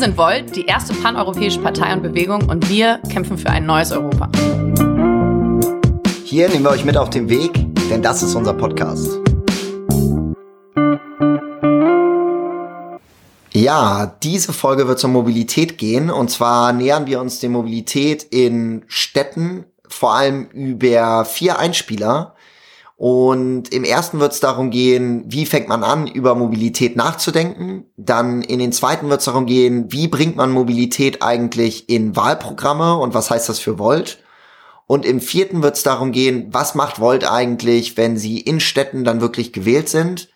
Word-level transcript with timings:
sind 0.00 0.16
Volt, 0.16 0.56
die 0.56 0.64
erste 0.64 0.94
paneuropäische 0.94 1.60
Partei 1.60 1.92
und 1.92 2.02
Bewegung 2.02 2.48
und 2.48 2.70
wir 2.70 3.00
kämpfen 3.10 3.36
für 3.36 3.50
ein 3.50 3.66
neues 3.66 3.92
Europa. 3.92 4.30
Hier 6.24 6.48
nehmen 6.48 6.64
wir 6.64 6.70
euch 6.70 6.86
mit 6.86 6.96
auf 6.96 7.10
den 7.10 7.28
Weg, 7.28 7.52
denn 7.90 8.00
das 8.00 8.22
ist 8.22 8.34
unser 8.34 8.54
Podcast. 8.54 9.18
Ja, 13.52 14.16
diese 14.22 14.54
Folge 14.54 14.88
wird 14.88 14.98
zur 14.98 15.10
Mobilität 15.10 15.76
gehen 15.76 16.08
und 16.08 16.30
zwar 16.30 16.72
nähern 16.72 17.06
wir 17.06 17.20
uns 17.20 17.40
der 17.40 17.50
Mobilität 17.50 18.22
in 18.22 18.84
Städten, 18.88 19.66
vor 19.86 20.14
allem 20.14 20.46
über 20.46 21.26
vier 21.26 21.58
Einspieler. 21.58 22.34
Und 23.00 23.72
im 23.72 23.84
ersten 23.84 24.20
wird 24.20 24.34
es 24.34 24.40
darum 24.40 24.68
gehen, 24.68 25.24
wie 25.26 25.46
fängt 25.46 25.68
man 25.68 25.84
an, 25.84 26.06
über 26.06 26.34
Mobilität 26.34 26.96
nachzudenken. 26.96 27.86
Dann 27.96 28.42
in 28.42 28.58
den 28.58 28.72
zweiten 28.72 29.08
wird 29.08 29.20
es 29.20 29.24
darum 29.24 29.46
gehen, 29.46 29.90
wie 29.90 30.06
bringt 30.06 30.36
man 30.36 30.50
Mobilität 30.50 31.22
eigentlich 31.22 31.88
in 31.88 32.14
Wahlprogramme 32.14 32.98
und 32.98 33.14
was 33.14 33.30
heißt 33.30 33.48
das 33.48 33.58
für 33.58 33.78
Volt. 33.78 34.18
Und 34.86 35.06
im 35.06 35.22
vierten 35.22 35.62
wird 35.62 35.78
es 35.78 35.82
darum 35.82 36.12
gehen, 36.12 36.48
was 36.50 36.74
macht 36.74 37.00
Volt 37.00 37.24
eigentlich, 37.24 37.96
wenn 37.96 38.18
sie 38.18 38.38
in 38.38 38.60
Städten 38.60 39.02
dann 39.02 39.22
wirklich 39.22 39.54
gewählt 39.54 39.88
sind. 39.88 40.28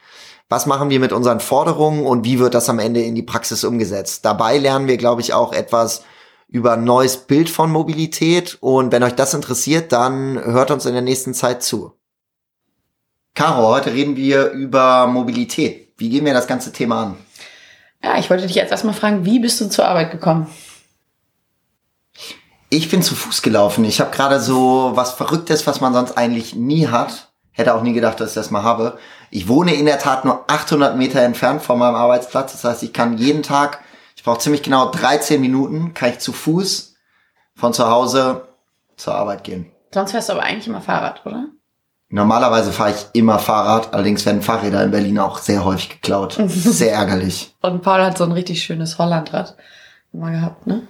Was 0.49 0.65
machen 0.65 0.89
wir 0.89 1.01
mit 1.01 1.13
unseren 1.13 1.41
Forderungen 1.41 2.07
und 2.07 2.25
wie 2.25 2.39
wird 2.39 2.55
das 2.55 2.71
am 2.71 2.79
Ende 2.79 3.03
in 3.03 3.15
die 3.15 3.23
Praxis 3.23 3.63
umgesetzt? 3.65 4.25
Dabei 4.25 4.57
lernen 4.57 4.89
wir, 4.89 4.97
glaube 4.97 5.21
ich, 5.21 5.35
auch 5.35 5.53
etwas 5.53 6.03
über 6.49 6.73
ein 6.73 6.85
neues 6.85 7.19
Bild 7.19 7.51
von 7.51 7.71
Mobilität. 7.71 8.57
Und 8.63 8.91
wenn 8.91 9.03
euch 9.03 9.17
das 9.17 9.35
interessiert, 9.35 9.93
dann 9.93 10.43
hört 10.43 10.71
uns 10.71 10.87
in 10.87 10.95
der 10.95 11.03
nächsten 11.03 11.35
Zeit 11.35 11.63
zu. 11.63 11.93
Caro, 13.35 13.67
heute 13.67 13.93
reden 13.93 14.15
wir 14.15 14.51
über 14.51 15.09
Mobilität. 15.09 15.93
Wie 15.97 16.09
gehen 16.09 16.25
wir 16.25 16.35
das 16.35 16.47
ganze 16.47 16.73
Thema 16.73 17.03
an? 17.03 17.17
Ja, 18.03 18.17
ich 18.17 18.31
wollte 18.31 18.47
dich 18.47 18.55
jetzt 18.55 18.71
erstmal 18.71 18.95
fragen, 18.95 19.25
wie 19.25 19.41
bist 19.41 19.61
du 19.61 19.69
zur 19.69 19.89
Arbeit 19.89 20.13
gekommen? 20.13 20.47
Ich 22.71 22.89
bin 22.91 23.03
zu 23.03 23.17
Fuß 23.17 23.43
gelaufen. 23.43 23.85
Ich 23.85 24.01
habe 24.01 24.15
gerade 24.15 24.39
so 24.39 24.93
was 24.95 25.15
Verrücktes, 25.15 25.67
was 25.67 25.81
man 25.81 25.93
sonst 25.93 26.17
eigentlich 26.17 26.55
nie 26.55 26.87
hat. 26.87 27.33
Hätte 27.51 27.75
auch 27.75 27.83
nie 27.83 27.93
gedacht, 27.93 28.21
dass 28.21 28.31
ich 28.31 28.35
das 28.35 28.53
mal 28.53 28.63
habe. 28.63 28.99
Ich 29.31 29.49
wohne 29.49 29.75
in 29.75 29.87
der 29.87 29.99
Tat 29.99 30.25
nur 30.25 30.45
800 30.49 30.97
Meter 30.97 31.21
entfernt 31.21 31.63
von 31.63 31.79
meinem 31.79 31.97
Arbeitsplatz. 31.97 32.53
Das 32.53 32.63
heißt, 32.63 32.83
ich 32.85 32.93
kann 32.93 33.19
jeden 33.19 33.43
Tag, 33.43 33.81
ich 34.17 34.23
brauche 34.23 34.39
ziemlich 34.39 34.63
genau 34.63 34.91
13 34.91 35.41
Minuten, 35.41 35.93
kann 35.93 36.11
ich 36.11 36.21
zu 36.21 36.33
Fuß 36.33 36.95
von 37.57 37.73
zu 37.73 37.89
Hause 37.89 38.49
zur 38.97 39.15
Arbeit 39.17 39.43
gehen. 39.43 39.73
Sonst 39.93 40.13
fährst 40.13 40.29
du 40.29 40.35
aber 40.35 40.43
eigentlich 40.43 40.69
immer 40.69 40.81
Fahrrad, 40.81 41.25
oder? 41.27 41.47
Normalerweise 42.15 42.71
fahre 42.71 42.93
ich 42.93 43.07
immer 43.13 43.41
Fahrrad, 43.41 43.93
allerdings 43.93 44.25
werden 44.25 44.41
Fahrräder 44.41 44.85
in 44.85 44.93
Berlin 44.93 45.19
auch 45.19 45.39
sehr 45.39 45.65
häufig 45.65 45.89
geklaut. 45.89 46.41
Sehr 46.47 46.93
ärgerlich. 46.93 47.57
Und 47.61 47.83
Paul 47.83 48.05
hat 48.05 48.17
so 48.17 48.23
ein 48.23 48.31
richtig 48.31 48.63
schönes 48.63 48.99
Hollandrad 48.99 49.57
mal 50.13 50.31
gehabt, 50.31 50.65
ne? 50.65 50.83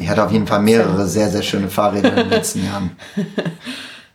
Er 0.00 0.08
hat 0.08 0.18
auf 0.18 0.32
jeden 0.32 0.46
Fall 0.46 0.60
mehrere 0.60 1.06
sehr, 1.06 1.28
sehr 1.28 1.42
schöne 1.42 1.68
Fahrräder 1.68 2.08
in 2.08 2.16
den 2.16 2.30
letzten 2.30 2.64
Jahren. 2.66 2.96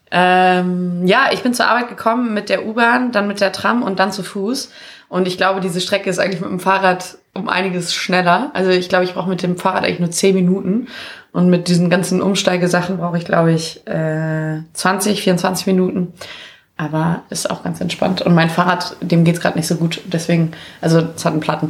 ähm, 0.10 1.06
ja, 1.06 1.28
ich 1.32 1.44
bin 1.44 1.54
zur 1.54 1.68
Arbeit 1.68 1.88
gekommen 1.88 2.34
mit 2.34 2.50
der 2.50 2.66
U-Bahn, 2.66 3.12
dann 3.12 3.28
mit 3.28 3.42
der 3.42 3.52
Tram 3.52 3.84
und 3.84 4.00
dann 4.00 4.12
zu 4.12 4.24
Fuß. 4.24 4.72
Und 5.10 5.28
ich 5.28 5.38
glaube, 5.38 5.60
diese 5.60 5.82
Strecke 5.82 6.10
ist 6.10 6.20
eigentlich 6.20 6.40
mit 6.40 6.52
dem 6.52 6.60
Fahrrad 6.60 7.18
um 7.34 7.50
einiges 7.50 7.94
schneller. 7.94 8.52
Also 8.54 8.70
ich 8.70 8.90
glaube, 8.90 9.06
ich 9.06 9.16
brauche 9.16 9.30
mit 9.30 9.42
dem 9.42 9.58
Fahrrad 9.58 9.84
eigentlich 9.84 10.00
nur 10.00 10.12
10 10.12 10.36
Minuten. 10.36 10.88
Und 11.32 11.50
mit 11.50 11.68
diesen 11.68 11.90
ganzen 11.90 12.22
Umsteigesachen 12.22 12.98
brauche 12.98 13.18
ich, 13.18 13.26
glaube 13.26 13.52
ich, 13.52 13.86
äh, 13.88 14.62
20, 14.74 15.22
24 15.22 15.68
Minuten. 15.68 16.14
Aber 16.78 17.24
ist 17.30 17.50
auch 17.50 17.64
ganz 17.64 17.82
entspannt. 17.82 18.22
Und 18.22 18.36
mein 18.36 18.50
Fahrrad, 18.50 18.96
dem 19.02 19.24
geht's 19.24 19.42
gerade 19.42 19.58
nicht 19.58 19.68
so 19.68 19.76
gut. 19.76 20.02
Deswegen, 20.06 20.52
also 20.80 21.00
es 21.16 21.26
hat 21.26 21.34
einen 21.34 21.42
Platten. 21.42 21.70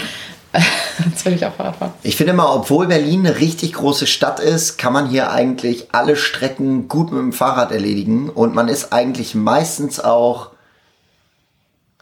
Jetzt 1.06 1.26
will 1.26 1.34
ich 1.34 1.46
auch 1.46 1.54
Fahrrad 1.54 1.78
fahren. 1.78 1.94
Ich 2.04 2.16
finde 2.16 2.34
mal, 2.34 2.54
obwohl 2.54 2.88
Berlin 2.88 3.26
eine 3.26 3.40
richtig 3.40 3.74
große 3.74 4.06
Stadt 4.06 4.40
ist, 4.40 4.78
kann 4.78 4.94
man 4.94 5.08
hier 5.08 5.32
eigentlich 5.32 5.94
alle 5.94 6.16
Strecken 6.16 6.88
gut 6.88 7.12
mit 7.12 7.22
dem 7.22 7.34
Fahrrad 7.34 7.72
erledigen. 7.72 8.30
Und 8.30 8.54
man 8.54 8.68
ist 8.68 8.92
eigentlich 8.92 9.34
meistens 9.34 10.00
auch 10.00 10.52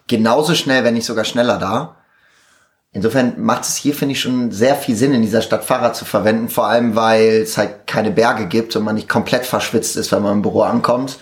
genauso 0.08 0.56
schnell, 0.56 0.84
wenn 0.84 0.94
nicht 0.94 1.06
sogar 1.06 1.26
schneller 1.26 1.58
da. 1.58 1.98
Insofern 2.92 3.40
macht 3.42 3.64
es 3.64 3.76
hier, 3.76 3.94
finde 3.94 4.14
ich, 4.14 4.22
schon 4.22 4.52
sehr 4.52 4.76
viel 4.76 4.96
Sinn, 4.96 5.14
in 5.14 5.22
dieser 5.22 5.42
Stadt 5.42 5.64
Fahrrad 5.64 5.96
zu 5.96 6.06
verwenden. 6.06 6.50
Vor 6.50 6.68
allem, 6.68 6.96
weil 6.96 7.42
es 7.42 7.58
halt 7.58 7.86
keine 7.86 8.12
Berge 8.12 8.48
gibt 8.48 8.76
und 8.76 8.84
man 8.84 8.96
nicht 8.96 9.10
komplett 9.10 9.46
verschwitzt 9.46 9.98
ist, 9.98 10.12
wenn 10.12 10.24
man 10.24 10.34
im 10.34 10.42
Büro 10.42 10.62
ankommt. 10.62 11.20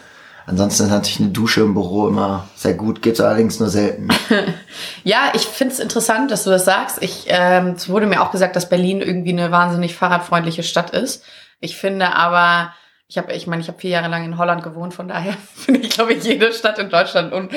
Ansonsten 0.48 0.84
ist 0.84 0.90
natürlich 0.90 1.20
eine 1.20 1.30
Dusche 1.30 1.62
im 1.62 1.74
Büro 1.74 2.08
immer 2.08 2.48
sehr 2.56 2.76
gut, 2.76 3.02
gibt 3.02 3.20
allerdings 3.20 3.60
nur 3.60 3.70
selten. 3.70 4.10
ja, 5.04 5.32
ich 5.34 5.42
finde 5.42 5.74
es 5.74 5.80
interessant, 5.80 6.30
dass 6.30 6.44
du 6.44 6.52
das 6.52 6.66
sagst. 6.66 7.02
Ich, 7.02 7.26
ähm, 7.28 7.74
es 7.76 7.90
wurde 7.90 8.06
mir 8.06 8.22
auch 8.22 8.32
gesagt, 8.32 8.56
dass 8.56 8.70
Berlin 8.70 9.02
irgendwie 9.02 9.32
eine 9.32 9.52
wahnsinnig 9.52 9.96
fahrradfreundliche 9.96 10.62
Stadt 10.62 10.92
ist. 10.92 11.24
Ich 11.62 11.78
finde 11.78 12.16
aber, 12.16 12.74
ich 13.08 13.18
habe, 13.18 13.34
ich 13.34 13.48
meine, 13.48 13.64
ich 13.64 13.70
habe 13.70 13.80
vier 13.80 13.90
Jahre 13.90 14.08
lang 14.08 14.24
in 14.24 14.38
Holland 14.38 14.62
gewohnt, 14.62 14.94
von 14.94 15.08
daher 15.08 15.34
finde 15.56 15.80
ich, 15.80 15.90
glaube 15.90 16.14
ich, 16.14 16.24
jede 16.24 16.54
Stadt 16.54 16.78
in 16.78 16.90
Deutschland 16.92 17.34
un 17.34 17.50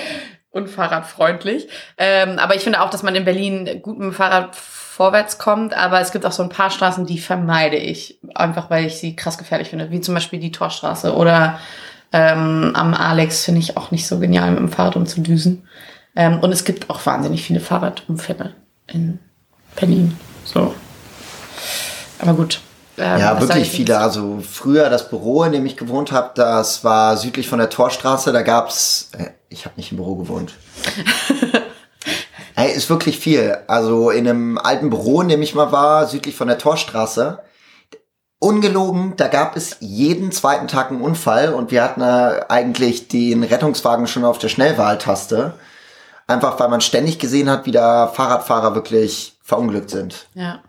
unfahrradfreundlich. 0.51 1.69
Ähm, 1.97 2.39
aber 2.39 2.55
ich 2.55 2.63
finde 2.63 2.83
auch, 2.83 2.91
dass 2.91 3.03
man 3.03 3.15
in 3.15 3.25
Berlin 3.25 3.81
gut 3.83 3.99
mit 3.99 4.07
dem 4.07 4.13
Fahrrad 4.13 4.57
vorwärts 4.57 5.39
kommt, 5.39 5.75
aber 5.75 6.01
es 6.01 6.11
gibt 6.11 6.27
auch 6.27 6.33
so 6.33 6.43
ein 6.43 6.49
paar 6.49 6.71
Straßen, 6.71 7.07
die 7.07 7.19
vermeide 7.19 7.77
ich, 7.77 8.19
einfach 8.35 8.69
weil 8.71 8.87
ich 8.87 8.97
sie 8.97 9.15
krass 9.15 9.39
gefährlich 9.39 9.69
finde, 9.69 9.91
wie 9.91 10.01
zum 10.01 10.15
Beispiel 10.15 10.41
die 10.41 10.51
Torstraße 10.51 11.15
oder 11.15 11.61
ähm, 12.13 12.73
am 12.75 12.95
Alex 12.95 13.45
finde 13.45 13.61
ich 13.61 13.77
auch 13.77 13.91
nicht 13.91 14.07
so 14.07 14.19
genial, 14.19 14.51
mit 14.51 14.61
dem 14.61 14.71
Fahrrad 14.71 14.97
umzudüsen. 14.97 15.69
Ähm, 16.17 16.41
und 16.41 16.51
es 16.51 16.65
gibt 16.65 16.91
auch 16.91 17.05
wahnsinnig 17.07 17.45
viele 17.45 17.61
Fahrradunfälle 17.61 18.55
in 18.89 19.19
Berlin. 19.77 20.17
So. 20.45 20.75
Aber 22.19 22.35
gut. 22.35 22.61
Ähm, 22.99 23.21
ja, 23.21 23.41
wirklich 23.41 23.71
viele. 23.71 23.99
Also 23.99 24.41
früher 24.49 24.91
das 24.91 25.09
Büro, 25.09 25.45
in 25.45 25.53
dem 25.53 25.67
ich 25.67 25.77
gewohnt 25.77 26.13
habe, 26.13 26.31
das 26.35 26.85
war 26.85 27.17
südlich 27.17 27.49
von 27.49 27.59
der 27.59 27.71
Torstraße. 27.71 28.33
Da 28.33 28.43
gab's, 28.43 29.11
äh, 29.17 29.31
ich 29.49 29.65
habe 29.65 29.77
nicht 29.77 29.93
im 29.93 29.99
Büro 29.99 30.17
gewohnt. 30.17 30.55
hey, 32.55 32.73
ist 32.73 32.91
wirklich 32.91 33.19
viel. 33.19 33.57
Also 33.69 34.11
in 34.11 34.29
einem 34.29 34.59
alten 34.59 34.91
Büro, 34.91 35.23
in 35.23 35.29
dem 35.29 35.43
ich 35.43 35.55
mal 35.55 35.71
war, 35.71 36.07
südlich 36.07 36.35
von 36.35 36.49
der 36.49 36.59
Torstraße, 36.59 37.41
Ungelogen, 38.41 39.15
da 39.17 39.27
gab 39.27 39.57
es 39.57 39.79
jeden 39.81 40.31
zweiten 40.31 40.69
Tag 40.69 40.91
einen 40.91 41.01
Unfall 41.01 41.53
und 41.53 41.73
wir 41.73 41.83
hatten 41.83 42.03
äh, 42.03 42.45
eigentlich 42.49 43.09
den 43.09 43.43
Rettungswagen 43.43 44.07
schon 44.07 44.25
auf 44.25 44.39
der 44.39 44.49
Schnellwahltaste. 44.49 45.55
Einfach 46.29 46.61
weil 46.61 46.69
man 46.69 46.81
ständig 46.81 47.19
gesehen 47.19 47.51
hat, 47.51 47.67
wie 47.67 47.73
da 47.73 48.07
Fahrradfahrer 48.07 48.75
wirklich 48.75 49.39
verunglückt 49.43 49.91
sind. 49.91 50.29
Ja. 50.35 50.43
ja. 50.43 50.63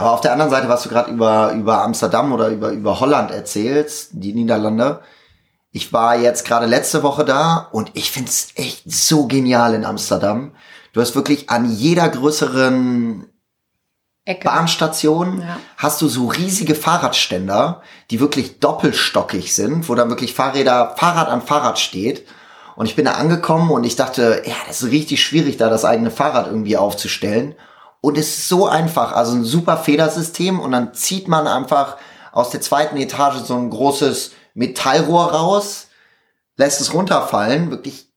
Aber 0.00 0.12
auf 0.12 0.22
der 0.22 0.32
anderen 0.32 0.50
Seite, 0.50 0.70
was 0.70 0.82
du 0.82 0.88
gerade 0.88 1.10
über, 1.10 1.52
über 1.52 1.82
Amsterdam 1.82 2.32
oder 2.32 2.48
über, 2.48 2.70
über 2.70 3.00
Holland 3.00 3.30
erzählst, 3.30 4.12
die 4.12 4.32
Niederlande, 4.32 5.00
ich 5.72 5.92
war 5.92 6.16
jetzt 6.16 6.46
gerade 6.46 6.64
letzte 6.64 7.02
Woche 7.02 7.26
da 7.26 7.68
und 7.70 7.90
ich 7.92 8.10
find's 8.10 8.48
echt 8.54 8.90
so 8.90 9.26
genial 9.26 9.74
in 9.74 9.84
Amsterdam. 9.84 10.52
Du 10.94 11.02
hast 11.02 11.14
wirklich 11.14 11.50
an 11.50 11.70
jeder 11.70 12.08
größeren 12.08 13.26
Ecke. 14.24 14.44
Bahnstation 14.48 15.42
ja. 15.42 15.58
hast 15.76 16.00
du 16.00 16.08
so 16.08 16.28
riesige 16.28 16.74
Fahrradständer, 16.74 17.82
die 18.10 18.20
wirklich 18.20 18.58
doppelstockig 18.58 19.54
sind, 19.54 19.90
wo 19.90 19.94
dann 19.94 20.08
wirklich 20.08 20.32
Fahrräder, 20.32 20.94
Fahrrad 20.96 21.28
an 21.28 21.42
Fahrrad 21.42 21.78
steht. 21.78 22.26
Und 22.74 22.86
ich 22.86 22.96
bin 22.96 23.04
da 23.04 23.12
angekommen 23.12 23.70
und 23.70 23.84
ich 23.84 23.96
dachte, 23.96 24.44
ja, 24.46 24.54
das 24.66 24.80
ist 24.80 24.92
richtig 24.92 25.22
schwierig, 25.22 25.58
da 25.58 25.68
das 25.68 25.84
eigene 25.84 26.10
Fahrrad 26.10 26.46
irgendwie 26.46 26.78
aufzustellen. 26.78 27.54
Und 28.00 28.16
es 28.16 28.28
ist 28.28 28.48
so 28.48 28.66
einfach, 28.66 29.12
also 29.12 29.32
ein 29.32 29.44
super 29.44 29.76
Federsystem 29.76 30.58
und 30.58 30.72
dann 30.72 30.94
zieht 30.94 31.28
man 31.28 31.46
einfach 31.46 31.96
aus 32.32 32.50
der 32.50 32.60
zweiten 32.60 32.96
Etage 32.96 33.44
so 33.44 33.56
ein 33.56 33.70
großes 33.70 34.32
Metallrohr 34.54 35.32
raus, 35.32 35.88
lässt 36.56 36.80
es 36.80 36.94
runterfallen, 36.94 37.70
wirklich 37.70 38.08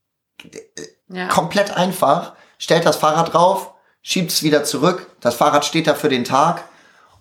ja. 1.08 1.28
komplett 1.28 1.76
einfach, 1.76 2.32
stellt 2.58 2.86
das 2.86 2.96
Fahrrad 2.96 3.34
drauf, 3.34 3.74
schiebt 4.02 4.30
es 4.30 4.42
wieder 4.42 4.64
zurück. 4.64 5.10
Das 5.20 5.34
Fahrrad 5.34 5.64
steht 5.64 5.86
da 5.86 5.94
für 5.94 6.08
den 6.08 6.24
Tag 6.24 6.64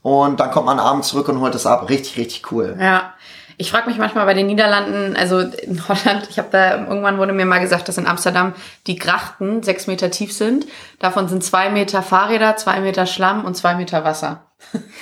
und 0.01 0.39
dann 0.39 0.51
kommt 0.51 0.65
man 0.65 0.79
abends 0.79 1.09
zurück 1.09 1.29
und 1.29 1.39
holt 1.39 1.55
es 1.55 1.65
ab. 1.65 1.89
Richtig, 1.89 2.17
richtig 2.17 2.51
cool. 2.51 2.77
Ja. 2.79 3.12
Ich 3.57 3.71
frage 3.71 3.87
mich 3.87 3.97
manchmal 3.97 4.25
bei 4.25 4.33
den 4.33 4.47
Niederlanden, 4.47 5.15
also 5.15 5.39
in 5.39 5.87
Holland, 5.87 6.27
ich 6.29 6.37
habe 6.37 6.49
da, 6.51 6.85
irgendwann 6.87 7.17
wurde 7.17 7.33
mir 7.33 7.45
mal 7.45 7.59
gesagt, 7.59 7.87
dass 7.87 7.97
in 7.97 8.07
Amsterdam 8.07 8.53
die 8.87 8.95
Grachten 8.95 9.63
sechs 9.63 9.87
Meter 9.87 10.11
tief 10.11 10.33
sind. 10.33 10.65
Davon 10.99 11.27
sind 11.27 11.43
zwei 11.43 11.69
Meter 11.69 12.01
Fahrräder, 12.01 12.55
zwei 12.57 12.79
Meter 12.79 13.05
Schlamm 13.05 13.45
und 13.45 13.55
zwei 13.55 13.75
Meter 13.75 14.03
Wasser. 14.03 14.45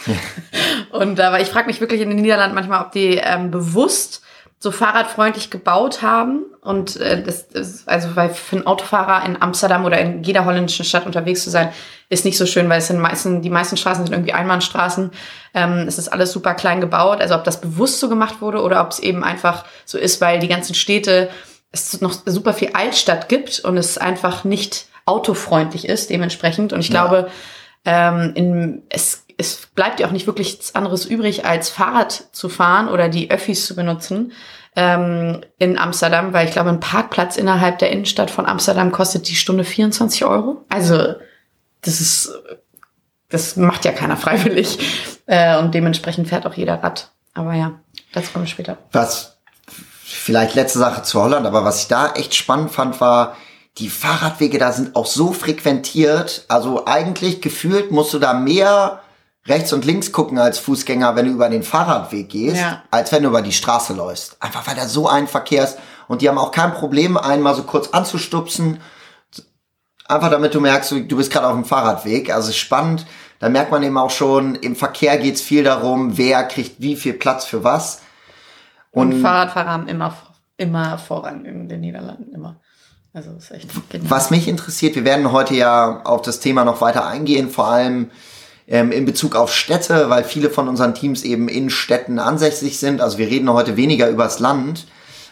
Ja. 0.05 0.13
und 0.99 1.19
aber 1.19 1.39
ich 1.39 1.49
frage 1.49 1.67
mich 1.67 1.81
wirklich 1.81 2.01
in 2.01 2.09
den 2.09 2.21
Niederlanden 2.21 2.55
manchmal, 2.55 2.83
ob 2.83 2.91
die 2.91 3.15
ähm, 3.15 3.51
bewusst 3.51 4.23
so 4.61 4.69
fahrradfreundlich 4.69 5.49
gebaut 5.49 6.03
haben. 6.03 6.45
Und 6.61 6.95
äh, 6.97 7.23
das 7.23 7.41
ist, 7.41 7.89
also 7.89 8.15
weil 8.15 8.29
für 8.29 8.57
einen 8.57 8.67
Autofahrer 8.67 9.25
in 9.25 9.41
Amsterdam 9.41 9.85
oder 9.85 9.99
in 9.99 10.23
jeder 10.23 10.45
holländischen 10.45 10.85
Stadt 10.85 11.07
unterwegs 11.07 11.43
zu 11.43 11.49
sein, 11.49 11.73
ist 12.09 12.25
nicht 12.25 12.37
so 12.37 12.45
schön, 12.45 12.69
weil 12.69 12.77
es 12.77 12.87
sind 12.87 12.99
meisten, 12.99 13.41
die 13.41 13.49
meisten 13.49 13.75
Straßen 13.75 14.05
sind 14.05 14.13
irgendwie 14.13 14.33
Einbahnstraßen. 14.33 15.09
Ähm, 15.55 15.85
es 15.87 15.97
ist 15.97 16.09
alles 16.09 16.31
super 16.31 16.53
klein 16.53 16.79
gebaut. 16.79 17.21
Also 17.21 17.33
ob 17.33 17.43
das 17.43 17.59
bewusst 17.59 17.99
so 17.99 18.07
gemacht 18.07 18.39
wurde 18.39 18.61
oder 18.61 18.83
ob 18.83 18.91
es 18.91 18.99
eben 18.99 19.23
einfach 19.23 19.65
so 19.83 19.97
ist, 19.97 20.21
weil 20.21 20.37
die 20.37 20.47
ganzen 20.47 20.75
Städte 20.75 21.31
es 21.71 21.99
noch 21.99 22.13
super 22.13 22.53
viel 22.53 22.69
Altstadt 22.73 23.29
gibt 23.29 23.61
und 23.61 23.77
es 23.77 23.97
einfach 23.97 24.43
nicht 24.43 24.85
autofreundlich 25.05 25.87
ist 25.89 26.11
dementsprechend. 26.11 26.71
Und 26.71 26.81
ich 26.81 26.89
ja. 26.89 27.07
glaube, 27.07 27.31
ähm, 27.83 28.33
in, 28.35 28.83
es, 28.89 29.25
es 29.37 29.67
bleibt 29.75 29.99
ja 29.99 30.07
auch 30.07 30.11
nicht 30.11 30.27
wirklich 30.27 30.59
anderes 30.73 31.05
übrig, 31.05 31.45
als 31.45 31.69
Fahrrad 31.69 32.29
zu 32.31 32.49
fahren 32.49 32.87
oder 32.87 33.09
die 33.09 33.31
Öffis 33.31 33.65
zu 33.65 33.75
benutzen 33.75 34.33
ähm, 34.75 35.41
in 35.57 35.77
Amsterdam, 35.77 36.33
weil 36.33 36.47
ich 36.47 36.53
glaube, 36.53 36.69
ein 36.69 36.79
Parkplatz 36.79 37.37
innerhalb 37.37 37.79
der 37.79 37.91
Innenstadt 37.91 38.31
von 38.31 38.45
Amsterdam 38.45 38.91
kostet 38.91 39.27
die 39.27 39.35
Stunde 39.35 39.63
24 39.63 40.25
Euro. 40.25 40.65
Also 40.69 41.15
das 41.81 41.99
ist, 41.99 42.31
das 43.29 43.55
macht 43.55 43.85
ja 43.85 43.91
keiner 43.91 44.17
freiwillig 44.17 44.79
äh, 45.25 45.57
und 45.57 45.73
dementsprechend 45.73 46.27
fährt 46.29 46.45
auch 46.45 46.53
jeder 46.53 46.81
Rad. 46.81 47.11
Aber 47.33 47.53
ja, 47.53 47.79
dazu 48.13 48.31
kommen 48.31 48.45
wir 48.45 48.49
später. 48.49 48.77
Was 48.91 49.37
vielleicht 49.65 50.55
letzte 50.55 50.79
Sache 50.79 51.03
zu 51.03 51.21
Holland, 51.21 51.45
aber 51.45 51.63
was 51.63 51.81
ich 51.81 51.87
da 51.87 52.13
echt 52.13 52.35
spannend 52.35 52.71
fand, 52.71 53.01
war, 53.01 53.35
die 53.77 53.89
Fahrradwege 53.89 54.57
da 54.57 54.71
sind 54.71 54.95
auch 54.95 55.05
so 55.05 55.31
frequentiert. 55.31 56.45
Also 56.47 56.85
eigentlich 56.85 57.41
gefühlt 57.41 57.91
musst 57.91 58.13
du 58.13 58.19
da 58.19 58.33
mehr 58.33 59.00
rechts 59.47 59.73
und 59.73 59.85
links 59.85 60.11
gucken 60.11 60.37
als 60.37 60.59
Fußgänger, 60.59 61.15
wenn 61.15 61.25
du 61.25 61.31
über 61.31 61.49
den 61.49 61.63
Fahrradweg 61.63 62.29
gehst, 62.29 62.57
ja. 62.57 62.83
als 62.91 63.11
wenn 63.11 63.23
du 63.23 63.29
über 63.29 63.41
die 63.41 63.51
Straße 63.51 63.93
läufst. 63.93 64.37
Einfach 64.39 64.67
weil 64.67 64.75
da 64.75 64.87
so 64.87 65.07
ein 65.07 65.27
Verkehr 65.27 65.63
ist. 65.63 65.79
Und 66.07 66.21
die 66.21 66.29
haben 66.29 66.37
auch 66.37 66.51
kein 66.51 66.73
Problem, 66.73 67.17
einmal 67.17 67.55
so 67.55 67.63
kurz 67.63 67.89
anzustupsen. 67.89 68.81
Einfach 70.07 70.29
damit 70.29 70.53
du 70.53 70.59
merkst, 70.59 70.91
du 70.91 71.17
bist 71.17 71.31
gerade 71.31 71.47
auf 71.47 71.53
dem 71.53 71.65
Fahrradweg. 71.65 72.33
Also 72.33 72.51
spannend. 72.51 73.05
Da 73.39 73.49
merkt 73.49 73.71
man 73.71 73.81
eben 73.81 73.97
auch 73.97 74.11
schon, 74.11 74.55
im 74.55 74.75
Verkehr 74.75 75.17
geht's 75.17 75.41
viel 75.41 75.63
darum, 75.63 76.17
wer 76.17 76.43
kriegt 76.43 76.79
wie 76.79 76.95
viel 76.95 77.13
Platz 77.13 77.45
für 77.45 77.63
was. 77.63 78.01
Und, 78.91 79.13
und 79.13 79.21
Fahrradfahrer 79.21 79.69
haben 79.69 79.87
immer, 79.87 80.15
immer 80.57 80.97
Vorrang 80.99 81.45
in 81.45 81.67
den 81.67 81.79
Niederlanden, 81.79 82.31
immer. 82.33 82.57
Also 83.13 83.31
ist 83.31 83.51
echt 83.51 83.69
genial. 83.89 84.11
Was 84.11 84.29
mich 84.29 84.47
interessiert, 84.47 84.95
wir 84.95 85.05
werden 85.05 85.31
heute 85.31 85.55
ja 85.55 86.01
auf 86.03 86.21
das 86.21 86.39
Thema 86.39 86.63
noch 86.63 86.81
weiter 86.81 87.07
eingehen, 87.07 87.49
vor 87.49 87.67
allem 87.67 88.11
ähm, 88.67 88.91
in 88.91 89.05
Bezug 89.05 89.35
auf 89.35 89.53
Städte, 89.53 90.09
weil 90.09 90.23
viele 90.23 90.49
von 90.49 90.67
unseren 90.67 90.93
Teams 90.93 91.23
eben 91.23 91.47
in 91.47 91.69
Städten 91.69 92.19
ansässig 92.19 92.79
sind. 92.79 93.01
Also 93.01 93.17
wir 93.17 93.27
reden 93.27 93.51
heute 93.51 93.77
weniger 93.77 94.09
übers 94.09 94.39
Land. 94.39 94.87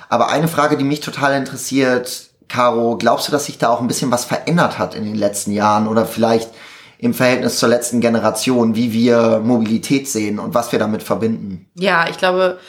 Aber 0.09 0.29
eine 0.29 0.47
Frage, 0.47 0.77
die 0.77 0.83
mich 0.83 1.01
total 1.01 1.35
interessiert, 1.35 2.29
Caro, 2.47 2.97
glaubst 2.97 3.27
du, 3.27 3.31
dass 3.31 3.45
sich 3.45 3.59
da 3.59 3.69
auch 3.69 3.79
ein 3.79 3.87
bisschen 3.87 4.11
was 4.11 4.25
verändert 4.25 4.79
hat 4.79 4.95
in 4.95 5.03
den 5.03 5.15
letzten 5.15 5.51
Jahren 5.51 5.87
oder 5.87 6.05
vielleicht 6.05 6.49
im 6.97 7.13
Verhältnis 7.13 7.59
zur 7.59 7.69
letzten 7.69 8.01
Generation, 8.01 8.75
wie 8.75 8.91
wir 8.91 9.39
Mobilität 9.43 10.07
sehen 10.07 10.39
und 10.39 10.53
was 10.53 10.71
wir 10.71 10.79
damit 10.79 11.03
verbinden? 11.03 11.67
Ja, 11.75 12.07
ich 12.09 12.17
glaube, 12.17 12.59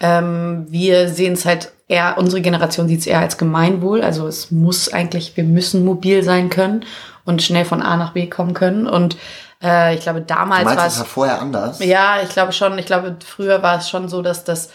ähm, 0.00 0.66
wir 0.68 1.08
sehen 1.08 1.32
es 1.32 1.46
halt 1.46 1.72
eher, 1.88 2.16
unsere 2.18 2.42
Generation 2.42 2.86
sieht 2.86 3.00
es 3.00 3.06
eher 3.06 3.20
als 3.20 3.38
Gemeinwohl. 3.38 4.02
Also 4.02 4.26
es 4.26 4.50
muss 4.50 4.92
eigentlich, 4.92 5.36
wir 5.36 5.44
müssen 5.44 5.84
mobil 5.84 6.22
sein 6.22 6.50
können 6.50 6.84
und 7.24 7.42
schnell 7.42 7.64
von 7.64 7.80
A 7.80 7.96
nach 7.96 8.12
B 8.12 8.26
kommen 8.26 8.54
können. 8.54 8.86
Und 8.86 9.16
äh, 9.62 9.94
ich 9.94 10.00
glaube, 10.00 10.20
damals 10.20 10.64
war 10.64 10.86
es. 10.86 11.02
vorher 11.02 11.40
anders? 11.40 11.78
Ja, 11.80 12.22
ich 12.22 12.28
glaube 12.30 12.52
schon. 12.52 12.78
Ich 12.78 12.86
glaube, 12.86 13.16
früher 13.24 13.62
war 13.62 13.78
es 13.78 13.88
schon 13.88 14.08
so, 14.08 14.22
dass 14.22 14.44
das 14.44 14.70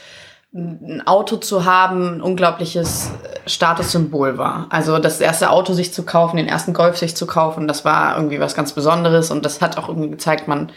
ein 0.54 1.02
Auto 1.08 1.38
zu 1.38 1.66
haben 1.66 2.18
ein 2.18 2.22
unglaubliches 2.22 3.10
Statussymbol 3.48 4.38
war. 4.38 4.68
Also 4.70 5.00
das 5.00 5.20
erste 5.20 5.50
Auto 5.50 5.74
sich 5.74 5.94
zu 5.94 6.04
kaufen, 6.04 6.38
den 6.38 6.48
ersten 6.48 6.74
Golf 6.74 6.98
sich 6.98 7.16
zu 7.16 7.26
kaufen, 7.26 7.68
das 7.68 7.86
war 7.86 8.16
irgendwie 8.16 8.40
was 8.40 8.54
ganz 8.54 8.74
Besonderes 8.74 9.32
und 9.32 9.44
das 9.46 9.62
hat 9.62 9.78
auch 9.80 9.90
irgendwie 9.90 10.12
gezeigt, 10.12 10.48
man 10.48 10.72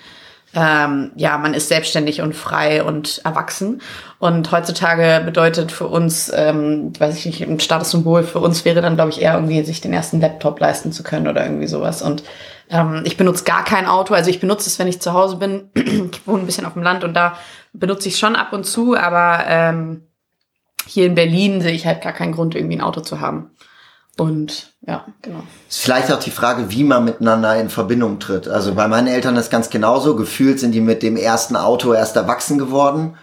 ähm, 0.54 1.12
ja, 1.16 1.36
man 1.36 1.52
ist 1.52 1.68
selbstständig 1.68 2.22
und 2.22 2.34
frei 2.34 2.82
und 2.82 3.20
erwachsen. 3.24 3.82
Und 4.18 4.50
heutzutage 4.52 5.22
bedeutet 5.22 5.70
für 5.70 5.86
uns, 5.86 6.32
ähm, 6.34 6.92
weiß 6.98 7.16
ich 7.16 7.26
nicht, 7.26 7.42
ein 7.42 7.60
Statussymbol 7.60 8.22
für 8.22 8.38
uns 8.38 8.64
wäre 8.64 8.80
dann, 8.80 8.94
glaube 8.94 9.10
ich, 9.10 9.20
eher 9.20 9.34
irgendwie, 9.34 9.62
sich 9.64 9.82
den 9.82 9.92
ersten 9.92 10.20
Laptop 10.20 10.58
leisten 10.58 10.92
zu 10.92 11.02
können 11.02 11.28
oder 11.28 11.44
irgendwie 11.44 11.66
sowas. 11.66 12.00
Und 12.00 12.22
ähm, 12.70 13.02
ich 13.04 13.16
benutze 13.16 13.44
gar 13.44 13.64
kein 13.64 13.86
Auto. 13.86 14.14
Also 14.14 14.30
ich 14.30 14.40
benutze 14.40 14.68
es, 14.68 14.78
wenn 14.78 14.88
ich 14.88 15.00
zu 15.00 15.12
Hause 15.12 15.36
bin. 15.36 15.70
ich 15.74 16.26
wohne 16.26 16.42
ein 16.42 16.46
bisschen 16.46 16.66
auf 16.66 16.74
dem 16.74 16.82
Land 16.82 17.04
und 17.04 17.14
da 17.14 17.36
benutze 17.72 18.08
ich 18.08 18.14
es 18.14 18.20
schon 18.20 18.36
ab 18.36 18.52
und 18.52 18.64
zu, 18.64 18.96
aber 18.96 19.44
ähm, 19.46 20.02
hier 20.86 21.06
in 21.06 21.14
Berlin 21.14 21.60
sehe 21.60 21.72
ich 21.72 21.86
halt 21.86 22.02
gar 22.02 22.12
keinen 22.12 22.32
Grund, 22.32 22.54
irgendwie 22.54 22.76
ein 22.76 22.82
Auto 22.82 23.00
zu 23.00 23.20
haben. 23.20 23.50
Und 24.18 24.72
ja, 24.86 25.04
genau. 25.20 25.42
Ist 25.68 25.80
vielleicht 25.80 26.10
auch 26.10 26.18
die 26.18 26.30
Frage, 26.30 26.70
wie 26.70 26.84
man 26.84 27.04
miteinander 27.04 27.60
in 27.60 27.68
Verbindung 27.68 28.18
tritt. 28.18 28.48
Also 28.48 28.74
bei 28.74 28.88
meinen 28.88 29.08
Eltern 29.08 29.36
ist 29.36 29.50
ganz 29.50 29.68
genauso. 29.68 30.16
Gefühlt 30.16 30.58
sind 30.58 30.72
die 30.72 30.80
mit 30.80 31.02
dem 31.02 31.16
ersten 31.16 31.54
Auto 31.54 31.92
erst 31.92 32.16
erwachsen 32.16 32.56
geworden. 32.56 33.16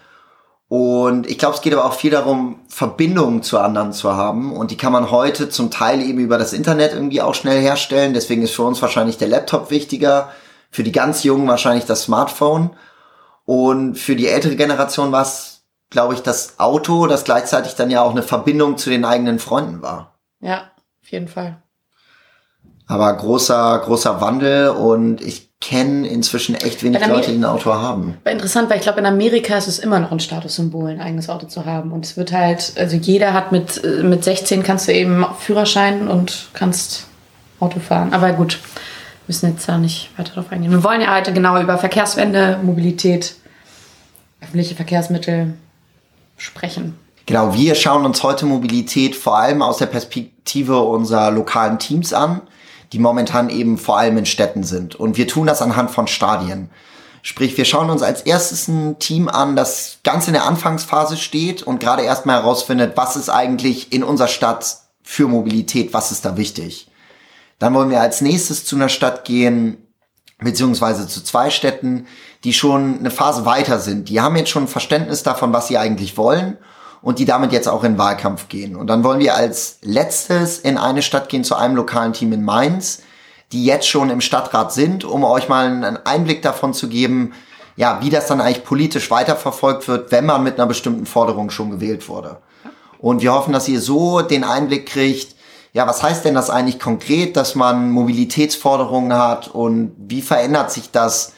Und 0.74 1.30
ich 1.30 1.38
glaube, 1.38 1.54
es 1.54 1.62
geht 1.62 1.72
aber 1.72 1.86
auch 1.86 1.94
viel 1.94 2.10
darum, 2.10 2.60
Verbindungen 2.68 3.44
zu 3.44 3.60
anderen 3.60 3.94
zu 3.94 4.16
haben. 4.16 4.58
Und 4.58 4.72
die 4.72 4.76
kann 4.76 4.92
man 4.92 5.12
heute 5.12 5.48
zum 5.48 5.70
Teil 5.70 6.02
eben 6.02 6.18
über 6.18 6.40
das 6.40 6.52
Internet 6.52 6.94
irgendwie 6.94 7.22
auch 7.22 7.36
schnell 7.36 7.62
herstellen. 7.62 8.16
Deswegen 8.16 8.42
ist 8.42 8.56
für 8.56 8.64
uns 8.64 8.82
wahrscheinlich 8.82 9.20
der 9.20 9.28
Laptop 9.28 9.70
wichtiger. 9.70 10.32
Für 10.72 10.82
die 10.82 10.92
ganz 10.92 11.22
Jungen 11.22 11.48
wahrscheinlich 11.48 11.86
das 11.86 12.02
Smartphone. 12.02 12.72
Und 13.46 14.00
für 14.00 14.16
die 14.16 14.28
ältere 14.28 14.56
Generation 14.56 15.12
war 15.12 15.22
es, 15.22 15.62
glaube 15.92 16.16
ich, 16.16 16.24
das 16.24 16.58
Auto, 16.58 17.06
das 17.06 17.24
gleichzeitig 17.24 17.76
dann 17.76 17.92
ja 17.92 18.02
auch 18.02 18.10
eine 18.10 18.24
Verbindung 18.24 18.80
zu 18.80 18.90
den 18.90 19.06
eigenen 19.06 19.38
Freunden 19.38 19.84
war. 19.84 20.16
Ja, 20.40 20.72
auf 21.04 21.12
jeden 21.12 21.28
Fall. 21.28 21.62
Aber 22.88 23.14
großer, 23.14 23.78
großer 23.78 24.22
Wandel 24.22 24.70
und 24.70 25.22
ich 25.22 25.53
kenne 25.64 26.06
inzwischen 26.08 26.56
echt 26.56 26.84
wenig 26.84 27.06
Leute, 27.08 27.32
die 27.32 27.38
ein 27.38 27.46
Auto 27.46 27.74
haben. 27.74 28.18
Interessant, 28.26 28.70
weil 28.70 28.78
ich 28.78 28.84
glaube, 28.84 29.00
in 29.00 29.06
Amerika 29.06 29.58
ist 29.58 29.68
es 29.68 29.80
immer 29.80 30.00
noch 30.00 30.12
ein 30.12 30.20
Statussymbol, 30.20 30.90
ein 30.90 31.02
eigenes 31.02 31.30
Auto 31.30 31.48
zu 31.48 31.66
haben. 31.66 31.94
Und 31.94 32.06
es 32.06 32.18
wird 32.18 32.34
halt, 32.34 32.74
also 32.78 32.98
jeder 32.98 33.34
hat 33.34 33.54
mit, 33.54 33.82
mit 34.04 34.26
16 34.26 34.62
kannst 34.62 34.90
du 34.90 34.94
eben 34.94 35.26
Führerschein 35.40 36.10
und 36.10 36.50
kannst 36.54 37.06
Auto 37.62 37.80
fahren. 37.80 38.12
Aber 38.12 38.34
gut, 38.34 38.60
müssen 39.28 39.52
jetzt 39.52 39.68
da 39.70 39.78
nicht 39.78 40.10
weiter 40.18 40.34
drauf 40.34 40.52
eingehen. 40.52 40.72
Wir 40.72 40.84
wollen 40.84 41.00
ja 41.00 41.16
heute 41.16 41.32
genau 41.32 41.60
über 41.62 41.78
Verkehrswende, 41.78 42.60
Mobilität, 42.62 43.36
öffentliche 44.42 44.76
Verkehrsmittel 44.76 45.54
sprechen. 46.36 47.00
Genau, 47.26 47.54
wir 47.54 47.76
schauen 47.76 48.06
uns 48.06 48.22
heute 48.22 48.46
Mobilität 48.46 49.16
vor 49.16 49.38
allem 49.38 49.62
aus 49.62 49.78
der 49.78 49.86
Perspektive 49.86 50.82
unserer 50.82 51.32
lokalen 51.32 51.80
Teams 51.80 52.12
an, 52.12 52.42
die 52.94 53.00
momentan 53.00 53.50
eben 53.50 53.80
vor 53.80 53.98
allem 53.98 54.20
in 54.20 54.26
Städten 54.28 54.64
sind. 54.64 54.96
Und 54.96 55.18
wir 55.18 55.28
tun 55.28 55.48
das 55.48 55.64
anhand 55.64 55.90
von 55.90 56.08
Stadien. 56.08 56.70
Sprich, 57.24 57.58
wir 57.58 57.66
schauen 57.66 57.90
uns 57.90 58.04
als 58.04 58.22
erstes 58.22 58.68
ein 58.68 59.00
Team 59.00 59.28
an, 59.28 59.56
das 59.56 59.98
ganz 60.04 60.28
in 60.28 60.34
der 60.34 60.46
Anfangsphase 60.46 61.18
steht 61.18 61.64
und 61.64 61.80
gerade 61.80 62.04
erstmal 62.04 62.42
herausfindet, 62.42 62.94
was 62.96 63.16
ist 63.16 63.30
eigentlich 63.30 63.92
in 63.92 64.04
unserer 64.04 64.28
Stadt 64.28 64.78
für 65.02 65.28
Mobilität, 65.28 65.94
was 65.94 66.12
ist 66.12 66.24
da 66.24 66.38
wichtig. 66.38 66.88
Dann 67.58 67.74
wollen 67.74 67.90
wir 67.90 68.02
als 68.02 68.22
nächstes 68.22 68.64
zu 68.66 68.76
einer 68.76 68.90
Stadt 68.90 69.26
gehen, 69.26 69.78
beziehungsweise 70.38 71.08
zu 71.08 71.24
zwei 71.24 71.50
Städten, 71.50 72.06
die 72.44 72.54
schon 72.54 73.00
eine 73.00 73.12
Phase 73.12 73.46
weiter 73.46 73.80
sind. 73.80 74.10
Die 74.10 74.22
haben 74.22 74.36
jetzt 74.36 74.50
schon 74.50 74.66
ein 74.66 74.68
Verständnis 74.68 75.24
davon, 75.24 75.52
was 75.52 75.68
sie 75.68 75.80
eigentlich 75.80 76.16
wollen 76.18 76.58
und 77.04 77.20
die 77.20 77.26
damit 77.26 77.52
jetzt 77.52 77.68
auch 77.68 77.84
in 77.84 77.98
Wahlkampf 77.98 78.48
gehen. 78.48 78.76
Und 78.76 78.88
dann 78.88 79.04
wollen 79.04 79.20
wir 79.20 79.36
als 79.36 79.78
letztes 79.82 80.58
in 80.58 80.78
eine 80.78 81.02
Stadt 81.02 81.30
gehen 81.30 81.44
zu 81.44 81.56
einem 81.56 81.76
lokalen 81.76 82.14
Team 82.14 82.32
in 82.32 82.44
Mainz, 82.44 83.04
die 83.52 83.66
jetzt 83.66 83.88
schon 83.88 84.10
im 84.10 84.22
Stadtrat 84.22 84.74
sind, 84.74 85.04
um 85.04 85.24
euch 85.26 85.50
mal 85.50 85.66
einen 85.66 85.98
Einblick 85.98 86.42
davon 86.42 86.74
zu 86.74 86.88
geben, 86.88 87.34
ja, 87.76 88.00
wie 88.02 88.10
das 88.10 88.28
dann 88.28 88.40
eigentlich 88.40 88.64
politisch 88.64 89.12
weiterverfolgt 89.12 89.88
wird, 89.88 90.12
wenn 90.12 90.26
man 90.26 90.44
mit 90.44 90.58
einer 90.58 90.68
bestimmten 90.68 91.06
Forderung 91.06 91.50
schon 91.50 91.72
gewählt 91.72 92.08
wurde. 92.08 92.38
Und 93.00 93.22
wir 93.22 93.34
hoffen, 93.34 93.52
dass 93.52 93.68
ihr 93.68 93.82
so 93.82 94.22
den 94.22 94.46
Einblick 94.46 94.86
kriegt, 94.86 95.36
ja, 95.74 95.86
was 95.88 96.02
heißt 96.02 96.24
denn 96.24 96.36
das 96.36 96.50
eigentlich 96.50 96.80
konkret, 96.80 97.36
dass 97.36 97.56
man 97.56 97.92
Mobilitätsforderungen 97.92 99.18
hat 99.18 99.50
und 99.50 99.94
wie 99.98 100.22
verändert 100.22 100.72
sich 100.72 100.92
das 100.92 101.34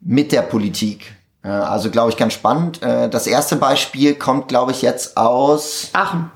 mit 0.00 0.32
der 0.32 0.42
Politik? 0.42 1.14
Äh, 1.42 1.48
also 1.48 1.90
glaube 1.90 2.10
ich 2.10 2.16
ganz 2.16 2.32
spannend. 2.32 2.82
Äh, 2.82 3.08
das 3.08 3.26
erste 3.26 3.56
Beispiel 3.56 4.14
kommt, 4.14 4.48
glaube 4.48 4.72
ich, 4.72 4.82
jetzt 4.82 5.16
aus 5.16 5.90
Aachen. 5.92 6.30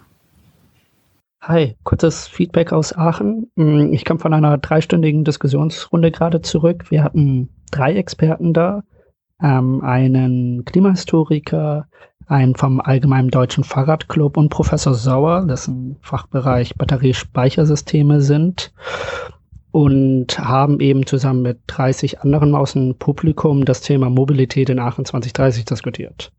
Hi, 1.43 1.77
kurzes 1.85 2.27
Feedback 2.27 2.73
aus 2.73 2.97
Aachen. 2.97 3.51
Mm, 3.55 3.93
ich 3.93 4.05
komme 4.05 4.19
von 4.19 4.35
einer 4.35 4.59
dreistündigen 4.59 5.25
Diskussionsrunde 5.25 6.11
gerade 6.11 6.43
zurück. 6.43 6.91
Wir 6.91 7.05
hatten 7.05 7.51
drei 7.71 7.95
Experten 7.95 8.53
da, 8.53 8.83
ähm, 9.41 9.81
einen 9.83 10.65
Klimahistoriker, 10.65 11.87
einen 12.27 12.57
vom 12.57 12.81
Allgemeinen 12.81 13.29
Deutschen 13.29 13.63
Fahrradclub 13.63 14.37
und 14.37 14.49
Professor 14.49 14.95
Sauer, 14.95 15.47
dessen 15.47 15.97
Fachbereich 16.01 16.75
Batteriespeichersysteme 16.75 18.21
sind 18.21 18.73
und 19.77 20.39
haben 20.39 20.81
eben 20.81 21.05
zusammen 21.05 21.43
mit 21.43 21.59
30 21.67 22.21
anderen 22.21 22.55
aus 22.55 22.73
dem 22.73 22.95
Publikum 22.95 23.67
das 23.67 23.83
Thema 23.83 24.09
Mobilität 24.09 24.71
in 24.71 24.79
Aachen 24.79 25.05
2030 25.05 25.67
diskutiert. 25.67 26.33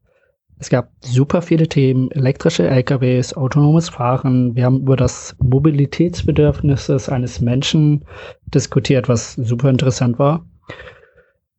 Es 0.58 0.72
gab 0.72 0.90
super 1.02 1.44
viele 1.44 1.68
Themen, 1.68 2.10
elektrische 2.10 2.68
LKWs, 2.68 3.36
autonomes 3.36 3.90
Fahren. 3.90 4.56
Wir 4.56 4.66
haben 4.66 4.80
über 4.80 4.96
das 4.96 5.36
Mobilitätsbedürfnis 5.38 6.90
eines 7.10 7.40
Menschen 7.40 8.06
diskutiert, 8.48 9.08
was 9.08 9.34
super 9.34 9.70
interessant 9.70 10.18
war. 10.18 10.44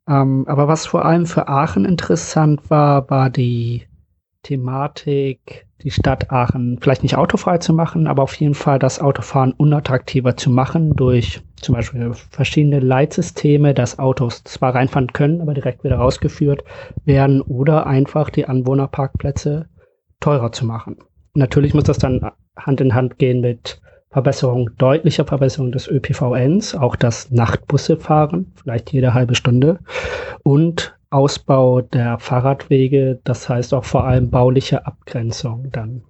Ähm, 0.05 0.43
aber 0.49 0.67
was 0.67 0.85
vor 0.85 1.05
allem 1.05 1.25
für 1.25 1.47
Aachen 1.47 1.85
interessant 1.85 2.69
war, 2.69 3.09
war 3.09 3.29
die 3.29 3.83
Thematik 4.43 5.65
die 5.83 5.91
Stadt 5.91 6.31
Aachen 6.31 6.77
vielleicht 6.81 7.03
nicht 7.03 7.15
autofrei 7.15 7.57
zu 7.57 7.73
machen, 7.73 8.07
aber 8.07 8.23
auf 8.23 8.33
jeden 8.35 8.53
Fall 8.53 8.79
das 8.79 8.99
Autofahren 8.99 9.53
unattraktiver 9.53 10.35
zu 10.35 10.49
machen 10.49 10.95
durch 10.95 11.41
zum 11.61 11.75
Beispiel 11.75 12.11
verschiedene 12.13 12.79
Leitsysteme, 12.79 13.73
dass 13.73 13.99
Autos 13.99 14.43
zwar 14.43 14.75
reinfahren 14.75 15.13
können, 15.13 15.41
aber 15.41 15.53
direkt 15.53 15.83
wieder 15.83 15.97
rausgeführt 15.97 16.63
werden 17.05 17.41
oder 17.41 17.87
einfach 17.87 18.29
die 18.29 18.45
Anwohnerparkplätze 18.45 19.67
teurer 20.19 20.51
zu 20.51 20.65
machen. 20.65 20.97
natürlich 21.33 21.73
muss 21.73 21.85
das 21.85 21.97
dann 21.97 22.31
Hand 22.57 22.81
in 22.81 22.93
Hand 22.93 23.17
gehen 23.17 23.39
mit 23.39 23.81
Verbesserung, 24.11 24.71
deutlicher 24.77 25.23
Verbesserung 25.23 25.71
des 25.71 25.87
ÖPVNs, 25.87 26.75
auch 26.75 26.95
das 26.95 27.29
Nachtbusse 27.29 27.97
fahren, 27.97 28.51
vielleicht 28.55 28.91
jede 28.91 29.13
halbe 29.13 29.35
Stunde 29.35 29.79
und 30.43 30.98
Ausbau 31.11 31.81
der 31.81 32.19
Fahrradwege, 32.19 33.19
das 33.23 33.49
heißt 33.49 33.73
auch 33.73 33.83
vor 33.83 34.05
allem 34.05 34.29
bauliche 34.29 34.85
Abgrenzung 34.85 35.69
dann. 35.71 36.03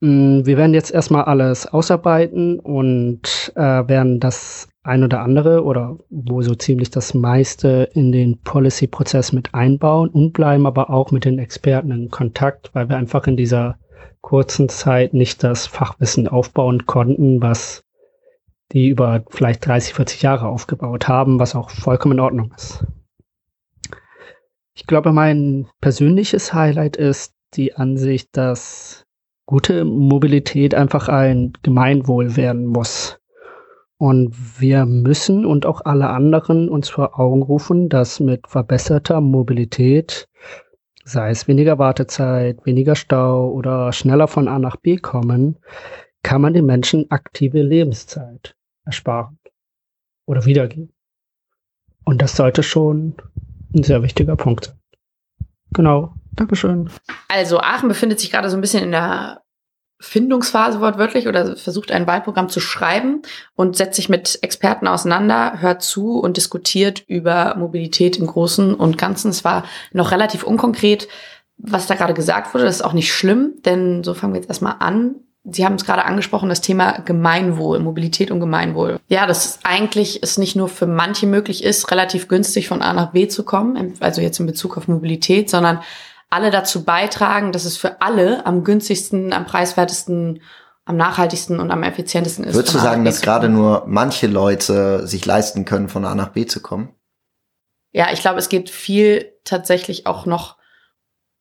Mm, 0.00 0.44
wir 0.44 0.56
werden 0.56 0.74
jetzt 0.74 0.90
erstmal 0.90 1.24
alles 1.24 1.66
ausarbeiten 1.66 2.58
und 2.60 3.52
äh, 3.56 3.88
werden 3.88 4.20
das 4.20 4.68
ein 4.82 5.02
oder 5.02 5.20
andere 5.20 5.64
oder 5.64 5.98
wo 6.10 6.42
so 6.42 6.54
ziemlich 6.54 6.90
das 6.90 7.14
meiste 7.14 7.88
in 7.94 8.12
den 8.12 8.38
Policy-Prozess 8.42 9.32
mit 9.32 9.54
einbauen 9.54 10.10
und 10.10 10.32
bleiben 10.32 10.66
aber 10.66 10.90
auch 10.90 11.10
mit 11.10 11.24
den 11.24 11.38
Experten 11.38 11.90
in 11.90 12.10
Kontakt, 12.10 12.70
weil 12.74 12.88
wir 12.88 12.96
einfach 12.96 13.26
in 13.26 13.36
dieser 13.36 13.78
kurzen 14.20 14.68
Zeit 14.68 15.14
nicht 15.14 15.42
das 15.42 15.66
Fachwissen 15.66 16.28
aufbauen 16.28 16.86
konnten, 16.86 17.40
was 17.40 17.82
die 18.72 18.88
über 18.88 19.24
vielleicht 19.28 19.66
30, 19.66 19.94
40 19.94 20.22
Jahre 20.22 20.48
aufgebaut 20.48 21.08
haben, 21.08 21.38
was 21.38 21.54
auch 21.54 21.70
vollkommen 21.70 22.14
in 22.14 22.20
Ordnung 22.20 22.52
ist. 22.56 22.84
Ich 24.74 24.86
glaube, 24.86 25.12
mein 25.12 25.68
persönliches 25.80 26.52
Highlight 26.52 26.96
ist 26.96 27.34
die 27.54 27.74
Ansicht, 27.74 28.36
dass 28.36 29.06
gute 29.46 29.84
Mobilität 29.84 30.74
einfach 30.74 31.08
ein 31.08 31.52
Gemeinwohl 31.62 32.36
werden 32.36 32.66
muss. 32.66 33.18
Und 33.98 34.60
wir 34.60 34.84
müssen 34.84 35.46
und 35.46 35.64
auch 35.64 35.80
alle 35.84 36.10
anderen 36.10 36.68
uns 36.68 36.90
vor 36.90 37.18
Augen 37.18 37.42
rufen, 37.42 37.88
dass 37.88 38.20
mit 38.20 38.46
verbesserter 38.46 39.22
Mobilität, 39.22 40.28
sei 41.04 41.30
es 41.30 41.48
weniger 41.48 41.78
Wartezeit, 41.78 42.66
weniger 42.66 42.94
Stau 42.94 43.48
oder 43.50 43.92
schneller 43.92 44.28
von 44.28 44.48
A 44.48 44.58
nach 44.58 44.76
B 44.76 44.98
kommen, 44.98 45.56
kann 46.26 46.42
man 46.42 46.54
den 46.54 46.66
Menschen 46.66 47.08
aktive 47.12 47.62
Lebenszeit 47.62 48.56
ersparen 48.84 49.38
oder 50.26 50.44
wiedergeben. 50.44 50.92
Und 52.04 52.20
das 52.20 52.34
sollte 52.34 52.64
schon 52.64 53.14
ein 53.72 53.84
sehr 53.84 54.02
wichtiger 54.02 54.34
Punkt 54.34 54.64
sein. 54.64 54.80
Genau. 55.72 56.14
Dankeschön. 56.32 56.90
Also 57.28 57.60
Aachen 57.60 57.88
befindet 57.88 58.18
sich 58.18 58.32
gerade 58.32 58.50
so 58.50 58.56
ein 58.56 58.60
bisschen 58.60 58.82
in 58.82 58.90
der 58.90 59.42
Findungsphase 60.00 60.80
wortwörtlich 60.80 61.28
oder 61.28 61.56
versucht 61.56 61.92
ein 61.92 62.08
Wahlprogramm 62.08 62.48
zu 62.48 62.58
schreiben 62.58 63.22
und 63.54 63.76
setzt 63.76 63.94
sich 63.94 64.08
mit 64.08 64.40
Experten 64.42 64.88
auseinander, 64.88 65.60
hört 65.60 65.82
zu 65.82 66.18
und 66.18 66.36
diskutiert 66.36 67.04
über 67.06 67.54
Mobilität 67.56 68.16
im 68.16 68.26
Großen 68.26 68.74
und 68.74 68.98
Ganzen. 68.98 69.30
Es 69.30 69.44
war 69.44 69.64
noch 69.92 70.10
relativ 70.10 70.42
unkonkret, 70.42 71.06
was 71.56 71.86
da 71.86 71.94
gerade 71.94 72.14
gesagt 72.14 72.52
wurde. 72.52 72.64
Das 72.64 72.74
ist 72.74 72.82
auch 72.82 72.94
nicht 72.94 73.12
schlimm, 73.12 73.62
denn 73.64 74.02
so 74.02 74.12
fangen 74.12 74.32
wir 74.32 74.40
jetzt 74.40 74.50
erstmal 74.50 74.76
an. 74.80 75.20
Sie 75.48 75.64
haben 75.64 75.74
es 75.74 75.84
gerade 75.84 76.04
angesprochen, 76.04 76.48
das 76.48 76.60
Thema 76.60 77.00
Gemeinwohl, 77.04 77.78
Mobilität 77.78 78.30
und 78.30 78.40
Gemeinwohl. 78.40 78.98
Ja, 79.08 79.26
das 79.26 79.60
eigentlich 79.62 80.22
ist 80.22 80.38
nicht 80.38 80.56
nur 80.56 80.68
für 80.68 80.86
manche 80.86 81.26
möglich 81.26 81.62
ist, 81.62 81.90
relativ 81.92 82.26
günstig 82.26 82.66
von 82.68 82.82
A 82.82 82.92
nach 82.92 83.12
B 83.12 83.28
zu 83.28 83.44
kommen, 83.44 83.94
also 84.00 84.20
jetzt 84.20 84.40
in 84.40 84.46
Bezug 84.46 84.76
auf 84.76 84.88
Mobilität, 84.88 85.48
sondern 85.48 85.80
alle 86.30 86.50
dazu 86.50 86.84
beitragen, 86.84 87.52
dass 87.52 87.64
es 87.64 87.76
für 87.76 88.00
alle 88.00 88.44
am 88.44 88.64
günstigsten, 88.64 89.32
am 89.32 89.46
preiswertesten, 89.46 90.42
am 90.84 90.96
nachhaltigsten 90.96 91.60
und 91.60 91.70
am 91.70 91.84
effizientesten 91.84 92.44
ist. 92.44 92.54
Würdest 92.54 92.74
du 92.74 92.78
sagen, 92.78 93.04
dass 93.04 93.20
gerade 93.20 93.48
nur 93.48 93.84
manche 93.86 94.26
Leute 94.26 95.06
sich 95.06 95.24
leisten 95.24 95.64
können, 95.64 95.88
von 95.88 96.04
A 96.04 96.14
nach 96.14 96.30
B 96.30 96.46
zu 96.46 96.60
kommen? 96.60 96.90
Ja, 97.92 98.08
ich 98.12 98.20
glaube, 98.20 98.38
es 98.38 98.48
geht 98.48 98.68
viel 98.68 99.32
tatsächlich 99.44 100.06
auch 100.06 100.26
noch 100.26 100.56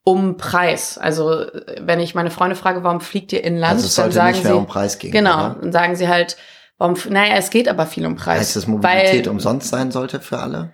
um 0.05 0.37
Preis. 0.37 0.97
Also 0.97 1.47
wenn 1.81 1.99
ich 1.99 2.15
meine 2.15 2.31
Freunde 2.31 2.55
frage, 2.55 2.83
warum 2.83 3.01
fliegt 3.01 3.33
ihr 3.33 3.43
inland, 3.43 3.73
also 3.73 3.87
es 3.87 3.95
dann 3.95 4.11
sagen 4.11 4.31
nicht 4.31 4.43
mehr 4.43 4.53
sie, 4.53 4.57
um 4.57 4.67
Preis 4.67 4.99
gehen. 4.99 5.11
Genau, 5.11 5.47
oder? 5.47 5.57
dann 5.59 5.71
sagen 5.73 5.95
sie 5.97 6.07
halt, 6.07 6.37
warum, 6.77 6.95
naja, 7.09 7.35
es 7.35 7.49
geht 7.49 7.67
aber 7.67 7.87
viel 7.87 8.05
um 8.05 8.15
Preis. 8.15 8.39
Heißt 8.39 8.55
das 8.55 8.67
Mobilität 8.67 9.25
weil, 9.25 9.31
umsonst 9.31 9.67
sein 9.67 9.91
sollte 9.91 10.21
für 10.21 10.39
alle? 10.39 10.73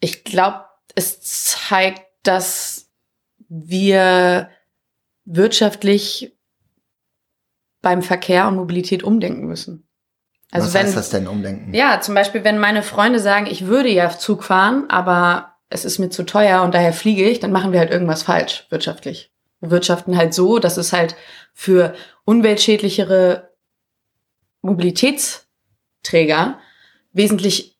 Ich 0.00 0.22
glaube, 0.24 0.64
es 0.94 1.20
zeigt, 1.20 2.02
dass 2.22 2.88
wir 3.48 4.50
wirtschaftlich 5.24 6.32
beim 7.82 8.02
Verkehr 8.02 8.46
und 8.46 8.54
Mobilität 8.54 9.02
umdenken 9.02 9.46
müssen. 9.46 9.88
Also 10.52 10.68
Was 10.68 10.74
wenn, 10.74 10.86
heißt 10.86 10.96
das 10.96 11.10
denn 11.10 11.26
umdenken? 11.26 11.74
Ja, 11.74 12.00
zum 12.00 12.14
Beispiel, 12.14 12.44
wenn 12.44 12.58
meine 12.58 12.84
Freunde 12.84 13.18
sagen, 13.18 13.46
ich 13.46 13.66
würde 13.66 13.88
ja 13.88 14.16
Zug 14.16 14.44
fahren, 14.44 14.84
aber 14.88 15.55
es 15.68 15.84
ist 15.84 15.98
mir 15.98 16.10
zu 16.10 16.24
teuer 16.24 16.62
und 16.62 16.74
daher 16.74 16.92
fliege 16.92 17.28
ich, 17.28 17.40
dann 17.40 17.52
machen 17.52 17.72
wir 17.72 17.80
halt 17.80 17.90
irgendwas 17.90 18.22
falsch 18.22 18.66
wirtschaftlich. 18.70 19.30
Wir 19.60 19.70
wirtschaften 19.70 20.16
halt 20.16 20.34
so, 20.34 20.58
dass 20.58 20.76
es 20.76 20.92
halt 20.92 21.16
für 21.52 21.94
umweltschädlichere 22.24 23.50
Mobilitätsträger 24.62 26.58
wesentlich, 27.12 27.78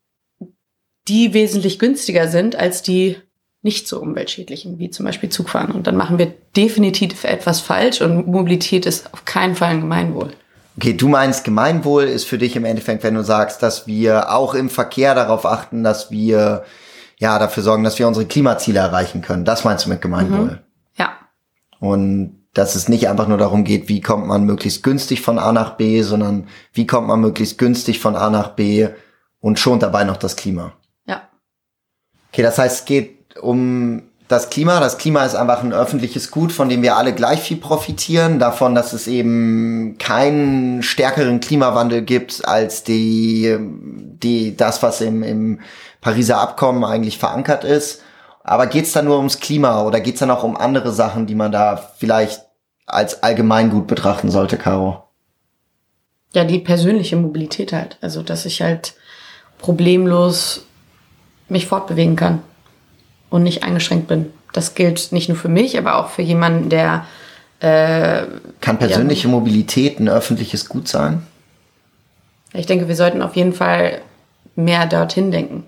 die 1.08 1.34
wesentlich 1.34 1.78
günstiger 1.78 2.28
sind 2.28 2.56
als 2.56 2.82
die 2.82 3.16
nicht 3.62 3.88
so 3.88 4.00
umweltschädlichen, 4.00 4.78
wie 4.78 4.90
zum 4.90 5.06
Beispiel 5.06 5.28
Zugfahren. 5.28 5.72
Und 5.72 5.86
dann 5.86 5.96
machen 5.96 6.18
wir 6.18 6.32
definitiv 6.56 7.24
etwas 7.24 7.60
falsch 7.60 8.00
und 8.00 8.26
Mobilität 8.26 8.86
ist 8.86 9.12
auf 9.12 9.24
keinen 9.24 9.56
Fall 9.56 9.70
ein 9.70 9.80
Gemeinwohl. 9.80 10.32
Okay, 10.76 10.92
du 10.92 11.08
meinst, 11.08 11.44
Gemeinwohl 11.44 12.04
ist 12.04 12.24
für 12.24 12.38
dich 12.38 12.54
im 12.54 12.64
Endeffekt, 12.64 13.02
wenn 13.02 13.14
du 13.14 13.24
sagst, 13.24 13.62
dass 13.62 13.86
wir 13.86 14.32
auch 14.32 14.54
im 14.54 14.70
Verkehr 14.70 15.14
darauf 15.14 15.46
achten, 15.46 15.82
dass 15.82 16.10
wir 16.10 16.64
ja, 17.18 17.38
dafür 17.38 17.62
sorgen, 17.62 17.84
dass 17.84 17.98
wir 17.98 18.06
unsere 18.06 18.26
Klimaziele 18.26 18.80
erreichen 18.80 19.22
können. 19.22 19.44
Das 19.44 19.64
meinst 19.64 19.86
du 19.86 19.90
mit 19.90 20.02
Gemeinwohl? 20.02 20.44
Mhm. 20.44 20.58
Ja. 20.96 21.12
Und 21.80 22.46
dass 22.52 22.74
es 22.74 22.88
nicht 22.88 23.08
einfach 23.08 23.28
nur 23.28 23.38
darum 23.38 23.64
geht, 23.64 23.88
wie 23.88 24.00
kommt 24.00 24.26
man 24.26 24.44
möglichst 24.44 24.82
günstig 24.82 25.20
von 25.20 25.38
A 25.38 25.52
nach 25.52 25.76
B, 25.76 26.02
sondern 26.02 26.48
wie 26.72 26.86
kommt 26.86 27.06
man 27.06 27.20
möglichst 27.20 27.58
günstig 27.58 28.00
von 28.00 28.16
A 28.16 28.30
nach 28.30 28.50
B 28.50 28.88
und 29.40 29.58
schont 29.58 29.82
dabei 29.82 30.04
noch 30.04 30.16
das 30.16 30.36
Klima. 30.36 30.72
Ja. 31.06 31.28
Okay, 32.32 32.42
das 32.42 32.58
heißt, 32.58 32.80
es 32.80 32.84
geht 32.86 33.36
um 33.38 34.04
das 34.28 34.50
Klima. 34.50 34.80
Das 34.80 34.98
Klima 34.98 35.24
ist 35.24 35.34
einfach 35.34 35.62
ein 35.62 35.72
öffentliches 35.72 36.30
Gut, 36.30 36.50
von 36.50 36.68
dem 36.68 36.82
wir 36.82 36.96
alle 36.96 37.14
gleich 37.14 37.40
viel 37.40 37.58
profitieren. 37.58 38.38
Davon, 38.38 38.74
dass 38.74 38.92
es 38.92 39.06
eben 39.06 39.96
keinen 39.98 40.82
stärkeren 40.82 41.40
Klimawandel 41.40 42.02
gibt 42.02 42.46
als 42.46 42.82
die, 42.82 43.56
die, 43.60 44.56
das, 44.56 44.82
was 44.82 45.00
im, 45.00 45.22
im 45.22 45.60
Pariser 46.06 46.38
Abkommen 46.38 46.84
eigentlich 46.84 47.18
verankert 47.18 47.64
ist. 47.64 48.00
Aber 48.44 48.68
geht's 48.68 48.92
da 48.92 49.02
nur 49.02 49.16
ums 49.16 49.40
Klima 49.40 49.82
oder 49.82 49.98
geht's 49.98 50.20
dann 50.20 50.30
auch 50.30 50.44
um 50.44 50.56
andere 50.56 50.92
Sachen, 50.92 51.26
die 51.26 51.34
man 51.34 51.50
da 51.50 51.76
vielleicht 51.98 52.42
als 52.86 53.24
Allgemeingut 53.24 53.88
betrachten 53.88 54.30
sollte, 54.30 54.56
Caro? 54.56 55.02
Ja, 56.32 56.44
die 56.44 56.60
persönliche 56.60 57.16
Mobilität 57.16 57.72
halt. 57.72 57.98
Also, 58.02 58.22
dass 58.22 58.46
ich 58.46 58.62
halt 58.62 58.94
problemlos 59.58 60.64
mich 61.48 61.66
fortbewegen 61.66 62.14
kann 62.14 62.40
und 63.28 63.42
nicht 63.42 63.64
eingeschränkt 63.64 64.06
bin. 64.06 64.32
Das 64.52 64.76
gilt 64.76 65.10
nicht 65.10 65.28
nur 65.28 65.36
für 65.36 65.48
mich, 65.48 65.76
aber 65.76 65.96
auch 65.96 66.10
für 66.10 66.22
jemanden, 66.22 66.68
der. 66.68 67.04
Äh, 67.58 68.26
kann 68.60 68.78
persönliche 68.78 69.26
ja, 69.26 69.32
Mobilität 69.32 69.98
ein 69.98 70.08
öffentliches 70.08 70.68
Gut 70.68 70.86
sein? 70.86 71.26
Ich 72.52 72.66
denke, 72.66 72.86
wir 72.86 72.94
sollten 72.94 73.22
auf 73.22 73.34
jeden 73.34 73.54
Fall 73.54 74.02
mehr 74.54 74.86
dorthin 74.86 75.32
denken 75.32 75.64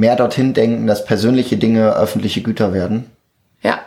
mehr 0.00 0.16
dorthin 0.16 0.54
denken, 0.54 0.86
dass 0.86 1.04
persönliche 1.04 1.58
Dinge 1.58 1.92
öffentliche 1.92 2.42
Güter 2.42 2.72
werden? 2.72 3.10
Ja, 3.62 3.80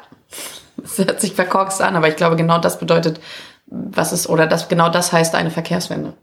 das 0.77 0.99
hört 0.99 1.19
sich 1.19 1.33
verkorkst 1.33 1.81
an, 1.81 1.95
aber 1.95 2.07
ich 2.07 2.15
glaube, 2.15 2.35
genau 2.35 2.59
das 2.59 2.77
bedeutet, 2.77 3.19
was 3.65 4.13
ist, 4.13 4.29
oder 4.29 4.45
das, 4.45 4.67
genau 4.67 4.89
das 4.89 5.11
heißt 5.11 5.33
eine 5.33 5.49
Verkehrswende. 5.49 6.13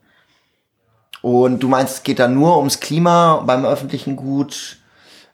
Und 1.22 1.60
du 1.60 1.68
meinst, 1.68 1.94
es 1.94 2.02
geht 2.04 2.20
da 2.20 2.28
nur 2.28 2.56
ums 2.56 2.78
Klima 2.78 3.42
beim 3.44 3.66
öffentlichen 3.66 4.14
Gut 4.14 4.78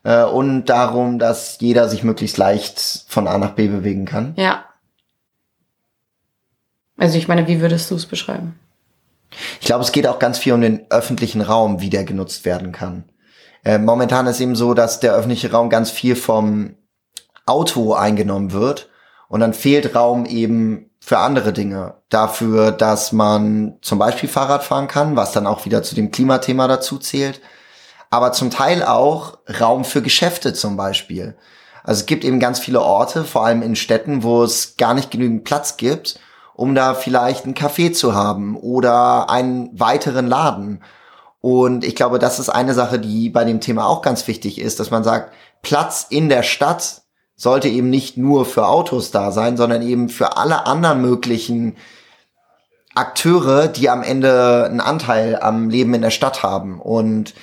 äh, 0.05 0.25
und 0.25 0.65
darum, 0.65 1.19
dass 1.19 1.59
jeder 1.61 1.89
sich 1.91 2.03
möglichst 2.03 2.39
leicht 2.39 3.05
von 3.09 3.29
A 3.29 3.37
nach 3.37 3.53
B 3.53 3.69
bewegen 3.69 4.07
kann? 4.07 4.33
Ja. 4.37 4.65
Also 6.97 7.19
ich 7.19 7.29
meine, 7.29 7.47
wie 7.47 7.61
würdest 7.61 7.91
du 7.91 7.95
es 7.95 8.07
beschreiben? 8.07 8.59
Ich 9.61 9.67
glaube, 9.67 9.85
es 9.85 9.93
geht 9.93 10.07
auch 10.07 10.19
ganz 10.19 10.39
viel 10.39 10.55
um 10.55 10.63
den 10.63 10.87
öffentlichen 10.89 11.43
Raum, 11.43 11.83
wie 11.83 11.91
der 11.91 12.05
genutzt 12.05 12.47
werden 12.47 12.73
kann. 12.73 13.05
Äh, 13.67 13.79
momentan 13.79 14.29
ist 14.29 14.39
eben 14.39 14.55
so, 14.55 14.75
dass 14.75 15.01
der 15.01 15.13
öffentliche 15.13 15.51
Raum 15.51 15.71
ganz 15.71 15.91
viel 15.91 16.15
vom 16.15 16.77
Auto 17.47 17.95
eingenommen 17.95 18.53
wird 18.53 18.89
und 19.29 19.41
dann 19.41 19.55
fehlt 19.55 19.97
Raum 19.97 20.25
eben 20.25 20.91
für 21.01 21.19
andere 21.19 21.53
Dinge. 21.53 21.95
Dafür, 22.09 22.71
dass 22.71 23.11
man 23.11 23.79
zum 23.83 23.99
Beispiel 23.99 24.29
Fahrrad 24.29 24.63
fahren 24.63 24.87
kann, 24.87 25.17
was 25.17 25.33
dann 25.33 25.49
auch 25.49 25.65
wieder 25.65 25.83
zu 25.83 25.97
dem 25.97 26.13
Klimathema 26.13 26.69
dazu 26.69 26.99
zählt. 26.99 27.41
Aber 28.09 28.31
zum 28.31 28.53
Teil 28.53 28.85
auch 28.85 29.39
Raum 29.61 29.85
für 29.85 30.01
Geschäfte 30.01 30.55
zum 30.55 30.77
Beispiel. 30.77 31.37
Also 31.83 32.03
es 32.03 32.07
gibt 32.07 32.25
eben 32.25 32.39
ganz 32.39 32.61
viele 32.61 32.83
Orte, 32.83 33.25
vor 33.25 33.45
allem 33.47 33.63
in 33.63 33.75
Städten, 33.75 34.23
wo 34.23 34.45
es 34.45 34.77
gar 34.77 34.95
nicht 34.95 35.11
genügend 35.11 35.43
Platz 35.43 35.77
gibt, 35.77 36.21
um 36.55 36.77
da 36.77 36.95
vielleicht 36.95 37.47
ein 37.47 37.55
Café 37.55 37.93
zu 37.93 38.15
haben 38.15 38.57
oder 38.57 39.29
einen 39.29 39.71
weiteren 39.79 40.29
Laden. 40.29 40.83
Und 41.41 41.85
ich 41.85 41.95
glaube, 41.95 42.19
das 42.19 42.39
ist 42.39 42.49
eine 42.49 42.75
Sache, 42.75 42.99
die 42.99 43.29
bei 43.29 43.45
dem 43.45 43.61
Thema 43.61 43.87
auch 43.87 44.03
ganz 44.03 44.27
wichtig 44.27 44.61
ist, 44.61 44.81
dass 44.81 44.91
man 44.91 45.05
sagt, 45.05 45.33
Platz 45.63 46.07
in 46.09 46.29
der 46.29 46.43
Stadt 46.43 47.03
sollte 47.37 47.69
eben 47.69 47.91
nicht 47.91 48.17
nur 48.17 48.47
für 48.47 48.67
Autos 48.67 49.11
da 49.11 49.31
sein, 49.31 49.57
sondern 49.57 49.83
eben 49.83 50.09
für 50.09 50.37
alle 50.37 50.67
anderen 50.67 51.03
möglichen 51.03 51.77
Akteure, 52.95 53.69
die 53.69 53.91
am 53.91 54.03
Ende 54.03 54.65
einen 54.65 54.81
Anteil 54.81 55.39
am 55.41 55.69
Leben 55.69 55.93
in 55.93 56.03
der 56.03 56.11
Stadt 56.11 56.43
haben. 56.43 56.81
Und 56.81 57.35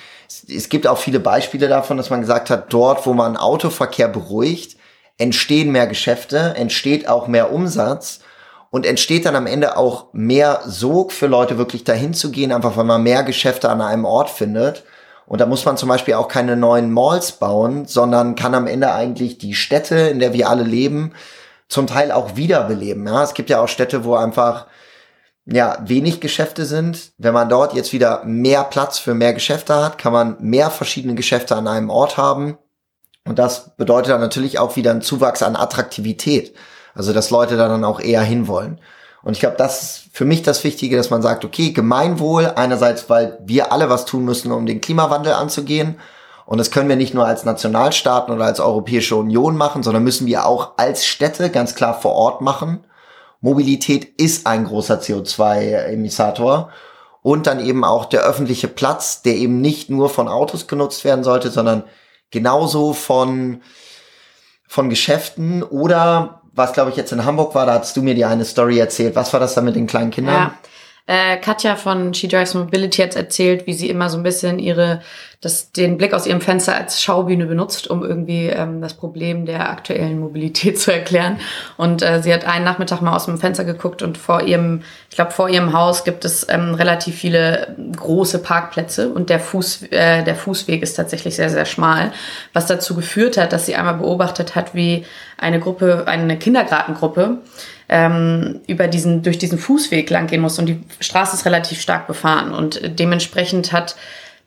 es 0.48 0.68
gibt 0.68 0.88
auch 0.88 0.98
viele 0.98 1.20
Beispiele 1.20 1.68
davon, 1.68 1.96
dass 1.96 2.10
man 2.10 2.20
gesagt 2.20 2.50
hat, 2.50 2.72
dort, 2.72 3.06
wo 3.06 3.14
man 3.14 3.36
Autoverkehr 3.36 4.08
beruhigt, 4.08 4.76
entstehen 5.16 5.70
mehr 5.70 5.86
Geschäfte, 5.86 6.54
entsteht 6.56 7.08
auch 7.08 7.28
mehr 7.28 7.52
Umsatz 7.52 8.20
und 8.74 8.86
entsteht 8.86 9.24
dann 9.24 9.36
am 9.36 9.46
Ende 9.46 9.76
auch 9.76 10.08
mehr 10.12 10.62
Sog 10.66 11.12
für 11.12 11.28
Leute 11.28 11.58
wirklich 11.58 11.84
dahin 11.84 12.12
zu 12.12 12.32
gehen, 12.32 12.50
einfach 12.50 12.76
weil 12.76 12.82
man 12.82 13.04
mehr 13.04 13.22
Geschäfte 13.22 13.70
an 13.70 13.80
einem 13.80 14.04
Ort 14.04 14.30
findet. 14.30 14.82
Und 15.26 15.40
da 15.40 15.46
muss 15.46 15.64
man 15.64 15.76
zum 15.76 15.88
Beispiel 15.88 16.14
auch 16.14 16.26
keine 16.26 16.56
neuen 16.56 16.90
Malls 16.90 17.30
bauen, 17.30 17.86
sondern 17.86 18.34
kann 18.34 18.52
am 18.52 18.66
Ende 18.66 18.92
eigentlich 18.92 19.38
die 19.38 19.54
Städte, 19.54 19.94
in 19.94 20.18
der 20.18 20.32
wir 20.32 20.48
alle 20.48 20.64
leben, 20.64 21.12
zum 21.68 21.86
Teil 21.86 22.10
auch 22.10 22.34
wiederbeleben. 22.34 23.06
Ja, 23.06 23.22
es 23.22 23.34
gibt 23.34 23.48
ja 23.48 23.60
auch 23.60 23.68
Städte, 23.68 24.04
wo 24.04 24.16
einfach 24.16 24.66
ja, 25.46 25.78
wenig 25.86 26.18
Geschäfte 26.18 26.64
sind. 26.64 27.12
Wenn 27.16 27.32
man 27.32 27.48
dort 27.48 27.74
jetzt 27.74 27.92
wieder 27.92 28.24
mehr 28.24 28.64
Platz 28.64 28.98
für 28.98 29.14
mehr 29.14 29.34
Geschäfte 29.34 29.72
hat, 29.76 29.98
kann 29.98 30.12
man 30.12 30.36
mehr 30.40 30.68
verschiedene 30.70 31.14
Geschäfte 31.14 31.54
an 31.54 31.68
einem 31.68 31.90
Ort 31.90 32.16
haben. 32.16 32.58
Und 33.24 33.38
das 33.38 33.76
bedeutet 33.76 34.10
dann 34.10 34.20
natürlich 34.20 34.58
auch 34.58 34.74
wieder 34.74 34.90
einen 34.90 35.00
Zuwachs 35.00 35.44
an 35.44 35.54
Attraktivität. 35.54 36.56
Also, 36.94 37.12
dass 37.12 37.30
Leute 37.30 37.56
da 37.56 37.68
dann 37.68 37.84
auch 37.84 38.00
eher 38.00 38.22
hinwollen. 38.22 38.80
Und 39.22 39.32
ich 39.32 39.40
glaube, 39.40 39.56
das 39.56 39.82
ist 39.82 40.04
für 40.12 40.26
mich 40.26 40.42
das 40.42 40.62
Wichtige, 40.64 40.96
dass 40.96 41.10
man 41.10 41.22
sagt, 41.22 41.44
okay, 41.44 41.72
Gemeinwohl, 41.72 42.52
einerseits, 42.56 43.08
weil 43.08 43.38
wir 43.44 43.72
alle 43.72 43.88
was 43.88 44.04
tun 44.04 44.24
müssen, 44.24 44.52
um 44.52 44.66
den 44.66 44.82
Klimawandel 44.82 45.32
anzugehen. 45.32 45.98
Und 46.46 46.58
das 46.58 46.70
können 46.70 46.90
wir 46.90 46.96
nicht 46.96 47.14
nur 47.14 47.26
als 47.26 47.44
Nationalstaaten 47.44 48.34
oder 48.34 48.44
als 48.44 48.60
Europäische 48.60 49.16
Union 49.16 49.56
machen, 49.56 49.82
sondern 49.82 50.04
müssen 50.04 50.26
wir 50.26 50.46
auch 50.46 50.72
als 50.76 51.06
Städte 51.06 51.50
ganz 51.50 51.74
klar 51.74 51.98
vor 51.98 52.12
Ort 52.12 52.42
machen. 52.42 52.84
Mobilität 53.40 54.04
ist 54.20 54.46
ein 54.46 54.64
großer 54.64 55.00
CO2-Emissator 55.00 56.70
und 57.22 57.46
dann 57.46 57.60
eben 57.60 57.82
auch 57.84 58.04
der 58.04 58.22
öffentliche 58.22 58.68
Platz, 58.68 59.22
der 59.22 59.36
eben 59.36 59.62
nicht 59.62 59.88
nur 59.88 60.10
von 60.10 60.28
Autos 60.28 60.66
genutzt 60.66 61.04
werden 61.04 61.24
sollte, 61.24 61.50
sondern 61.50 61.84
genauso 62.30 62.92
von, 62.92 63.62
von 64.68 64.90
Geschäften 64.90 65.62
oder 65.62 66.42
was 66.54 66.72
glaube 66.72 66.90
ich 66.90 66.96
jetzt 66.96 67.12
in 67.12 67.24
Hamburg 67.24 67.54
war, 67.54 67.66
da 67.66 67.78
hast 67.78 67.96
du 67.96 68.02
mir 68.02 68.14
die 68.14 68.24
eine 68.24 68.44
Story 68.44 68.78
erzählt. 68.78 69.16
Was 69.16 69.32
war 69.32 69.40
das 69.40 69.54
da 69.54 69.60
mit 69.60 69.76
den 69.76 69.86
kleinen 69.86 70.10
Kindern? 70.10 70.34
Ja. 70.34 70.54
Äh, 71.06 71.36
Katja 71.36 71.76
von 71.76 72.14
She 72.14 72.28
Drives 72.28 72.54
Mobility 72.54 73.02
hat 73.02 73.14
erzählt, 73.14 73.66
wie 73.66 73.74
sie 73.74 73.90
immer 73.90 74.08
so 74.08 74.16
ein 74.16 74.22
bisschen 74.22 74.58
ihre, 74.58 75.02
das, 75.42 75.70
den 75.70 75.98
Blick 75.98 76.14
aus 76.14 76.26
ihrem 76.26 76.40
Fenster 76.40 76.74
als 76.74 77.02
Schaubühne 77.02 77.44
benutzt, 77.44 77.90
um 77.90 78.02
irgendwie 78.02 78.46
ähm, 78.46 78.80
das 78.80 78.94
Problem 78.94 79.44
der 79.44 79.68
aktuellen 79.68 80.18
Mobilität 80.18 80.80
zu 80.80 80.94
erklären. 80.94 81.40
Und 81.76 82.00
äh, 82.00 82.22
sie 82.22 82.32
hat 82.32 82.46
einen 82.46 82.64
Nachmittag 82.64 83.02
mal 83.02 83.14
aus 83.14 83.26
dem 83.26 83.36
Fenster 83.36 83.64
geguckt 83.64 84.00
und 84.00 84.16
vor 84.16 84.44
ihrem, 84.44 84.80
ich 85.10 85.16
glaube, 85.16 85.32
vor 85.32 85.50
ihrem 85.50 85.74
Haus 85.74 86.04
gibt 86.04 86.24
es 86.24 86.46
ähm, 86.48 86.74
relativ 86.74 87.16
viele 87.16 87.76
große 87.94 88.38
Parkplätze 88.38 89.10
und 89.10 89.28
der 89.28 89.40
Fuß, 89.40 89.82
äh, 89.90 90.22
der 90.24 90.34
Fußweg 90.34 90.82
ist 90.82 90.94
tatsächlich 90.94 91.36
sehr, 91.36 91.50
sehr 91.50 91.66
schmal, 91.66 92.12
was 92.54 92.64
dazu 92.64 92.94
geführt 92.94 93.36
hat, 93.36 93.52
dass 93.52 93.66
sie 93.66 93.74
einmal 93.74 93.98
beobachtet 93.98 94.54
hat, 94.54 94.74
wie 94.74 95.04
eine 95.36 95.60
Gruppe, 95.60 96.04
eine 96.06 96.38
Kindergartengruppe, 96.38 97.40
ähm, 97.88 98.60
über 98.66 98.88
diesen, 98.88 99.22
durch 99.22 99.38
diesen 99.38 99.58
Fußweg 99.58 100.08
lang 100.10 100.26
gehen 100.26 100.40
muss 100.40 100.58
und 100.58 100.66
die 100.66 100.80
Straße 101.00 101.36
ist 101.36 101.44
relativ 101.44 101.80
stark 101.80 102.06
befahren 102.06 102.52
und 102.52 102.98
dementsprechend 102.98 103.72
hat 103.72 103.96